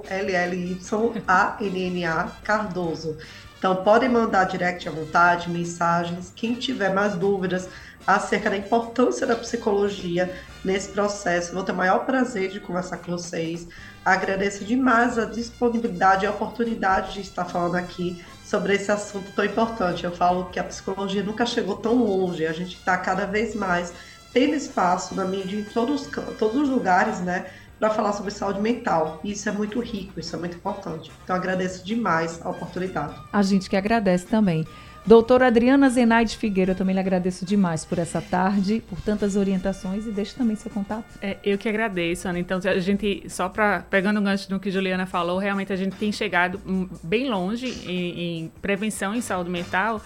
Cardoso. 2.44 3.18
Então 3.58 3.76
podem 3.84 4.08
mandar 4.10 4.46
direct 4.46 4.88
à 4.88 4.92
vontade, 4.92 5.50
mensagens. 5.50 6.32
Quem 6.36 6.54
tiver 6.56 6.94
mais 6.94 7.16
dúvidas, 7.16 7.68
acerca 8.08 8.50
da 8.50 8.58
importância 8.58 9.28
da 9.28 9.36
psicologia 9.36 10.34
nesse 10.64 10.90
processo. 10.90 11.54
Vou 11.54 11.64
ter 11.64 11.72
o 11.72 11.76
maior 11.76 12.06
prazer 12.06 12.50
de 12.50 12.60
conversar 12.60 12.98
com 12.98 13.12
vocês. 13.12 13.68
Agradeço 14.04 14.64
demais 14.66 15.20
a 15.20 15.26
disponibilidade 15.26 16.26
e 16.26 16.28
a 16.28 16.32
oportunidade 16.32 17.14
de 17.14 17.22
estar 17.22 17.46
falando 17.46 17.76
aqui 17.76 18.24
sobre 18.44 18.74
esse 18.74 18.92
assunto 18.92 19.32
tão 19.34 19.46
importante. 19.46 20.04
Eu 20.06 20.12
falo 20.12 20.46
que 20.46 20.60
a 20.60 20.64
psicologia 20.64 21.22
nunca 21.22 21.46
chegou 21.46 21.76
tão 21.76 22.04
longe, 22.04 22.48
a 22.48 22.54
gente 22.54 22.78
está 22.78 22.98
cada 22.98 23.26
vez 23.28 23.54
mais 23.54 23.94
tendo 24.34 24.56
espaço 24.56 25.16
na 25.16 25.26
mídia 25.26 25.60
em 25.60 25.64
todos, 25.64 26.08
todos 26.38 26.56
os 26.56 26.70
lugares, 26.70 27.20
né? 27.22 27.46
Para 27.80 27.90
falar 27.92 28.12
sobre 28.14 28.32
saúde 28.32 28.60
mental. 28.60 29.22
E 29.24 29.32
isso 29.32 29.48
é 29.48 29.52
muito 29.52 29.80
rico, 29.80 30.20
isso 30.20 30.36
é 30.36 30.40
muito 30.40 30.58
importante. 30.58 31.12
Então 31.24 31.36
agradeço 31.36 31.86
demais 31.86 32.40
a 32.44 32.50
oportunidade. 32.50 33.16
A 33.32 33.42
gente 33.42 33.70
que 33.70 33.78
agradece 33.78 34.26
também. 34.26 34.66
Doutora 35.06 35.48
Adriana 35.48 35.90
Zenaide 35.90 36.38
Figueira, 36.38 36.74
eu 36.74 36.76
também 36.76 36.94
lhe 36.94 37.00
agradeço 37.00 37.46
demais 37.46 37.86
por 37.86 37.98
essa 37.98 38.22
tarde, 38.22 38.84
por 38.88 39.00
tantas 39.02 39.36
orientações 39.36 40.06
e 40.06 40.12
deixo 40.12 40.36
também 40.36 40.56
seu 40.56 40.70
contato. 40.70 41.06
É, 41.22 41.38
eu 41.44 41.58
que 41.58 41.68
agradeço, 41.68 42.28
Ana. 42.28 42.38
Então, 42.38 42.60
a 42.64 42.80
gente, 42.80 43.24
só 43.30 43.50
para 43.50 43.80
pegando 43.90 44.20
o 44.20 44.22
gancho 44.24 44.50
do 44.50 44.60
que 44.60 44.70
Juliana 44.70 45.06
falou, 45.06 45.40
realmente 45.40 45.72
a 45.72 45.76
gente 45.76 45.96
tem 45.96 46.12
chegado 46.12 46.62
bem 47.02 47.30
longe 47.30 47.68
em, 47.90 48.20
em 48.20 48.52
prevenção 48.62 49.16
em 49.16 49.22
saúde 49.22 49.50
mental 49.50 50.02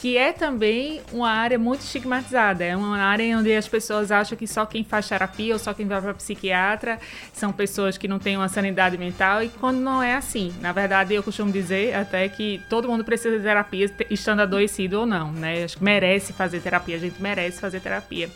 que 0.00 0.16
é 0.16 0.32
também 0.32 1.00
uma 1.12 1.30
área 1.30 1.58
muito 1.58 1.80
estigmatizada. 1.80 2.64
É 2.64 2.76
uma 2.76 2.98
área 2.98 3.36
onde 3.36 3.52
as 3.52 3.66
pessoas 3.66 4.12
acham 4.12 4.38
que 4.38 4.46
só 4.46 4.64
quem 4.64 4.84
faz 4.84 5.08
terapia 5.08 5.52
ou 5.52 5.58
só 5.58 5.74
quem 5.74 5.86
vai 5.86 6.00
para 6.00 6.14
psiquiatra 6.14 7.00
são 7.32 7.52
pessoas 7.52 7.98
que 7.98 8.06
não 8.06 8.20
têm 8.20 8.36
uma 8.36 8.48
sanidade 8.48 8.96
mental 8.96 9.42
e 9.42 9.48
quando 9.48 9.78
não 9.78 10.00
é 10.00 10.14
assim. 10.14 10.54
Na 10.60 10.70
verdade, 10.70 11.14
eu 11.14 11.22
costumo 11.22 11.50
dizer 11.50 11.96
até 11.96 12.28
que 12.28 12.62
todo 12.70 12.88
mundo 12.88 13.04
precisa 13.04 13.36
de 13.36 13.42
terapia, 13.42 13.90
estando 14.08 14.40
adoecido 14.40 15.00
ou 15.00 15.06
não, 15.06 15.32
né? 15.32 15.64
Acho 15.64 15.78
que 15.78 15.84
merece 15.84 16.32
fazer 16.32 16.60
terapia, 16.60 16.94
a 16.94 17.00
gente 17.00 17.20
merece 17.20 17.60
fazer 17.60 17.80
terapia. 17.80 18.30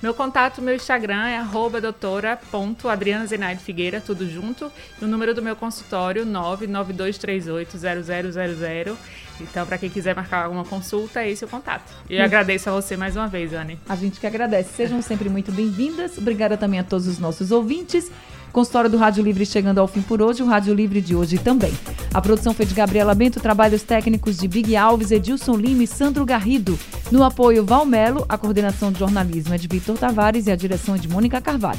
Meu 0.00 0.14
contato, 0.14 0.62
meu 0.62 0.76
Instagram 0.76 1.26
é 1.26 1.42
doutora.adrianazenaide 1.80 3.60
tudo 4.06 4.30
junto. 4.30 4.70
E 5.00 5.04
o 5.04 5.08
número 5.08 5.34
do 5.34 5.42
meu 5.42 5.56
consultório, 5.56 6.24
992380000. 6.24 8.96
Então, 9.40 9.66
para 9.66 9.78
quem 9.78 9.88
quiser 9.88 10.14
marcar 10.14 10.44
alguma 10.44 10.64
consulta, 10.64 11.24
esse 11.26 11.44
é 11.44 11.46
o 11.46 11.50
contato. 11.50 11.92
E 12.08 12.16
eu 12.16 12.24
agradeço 12.24 12.68
a 12.68 12.72
você 12.72 12.96
mais 12.96 13.16
uma 13.16 13.28
vez, 13.28 13.52
Anne. 13.52 13.78
A 13.88 13.96
gente 13.96 14.20
que 14.20 14.26
agradece. 14.26 14.70
Sejam 14.74 15.00
sempre 15.02 15.28
muito 15.28 15.52
bem-vindas. 15.52 16.18
Obrigada 16.18 16.56
também 16.56 16.80
a 16.80 16.84
todos 16.84 17.06
os 17.06 17.18
nossos 17.18 17.50
ouvintes. 17.50 18.10
Consultório 18.52 18.88
do 18.88 18.96
Rádio 18.96 19.22
Livre 19.22 19.44
chegando 19.44 19.78
ao 19.78 19.86
fim 19.86 20.00
por 20.00 20.22
hoje, 20.22 20.42
o 20.42 20.46
Rádio 20.46 20.74
Livre 20.74 21.00
de 21.00 21.14
hoje 21.14 21.38
também. 21.38 21.72
A 22.12 22.20
produção 22.20 22.54
foi 22.54 22.64
de 22.64 22.74
Gabriela 22.74 23.14
Bento, 23.14 23.40
trabalhos 23.40 23.82
técnicos 23.82 24.36
de 24.36 24.48
Big 24.48 24.74
Alves, 24.74 25.10
Edilson 25.10 25.54
Lima 25.54 25.82
e 25.82 25.86
Sandro 25.86 26.24
Garrido. 26.24 26.78
No 27.12 27.22
apoio 27.22 27.64
Valmelo, 27.64 28.24
a 28.28 28.38
coordenação 28.38 28.90
de 28.90 28.98
jornalismo 28.98 29.54
é 29.54 29.58
de 29.58 29.68
Vitor 29.68 29.98
Tavares 29.98 30.46
e 30.46 30.50
a 30.50 30.56
direção 30.56 30.94
é 30.94 30.98
de 30.98 31.08
Mônica 31.08 31.40
Carvalho. 31.40 31.78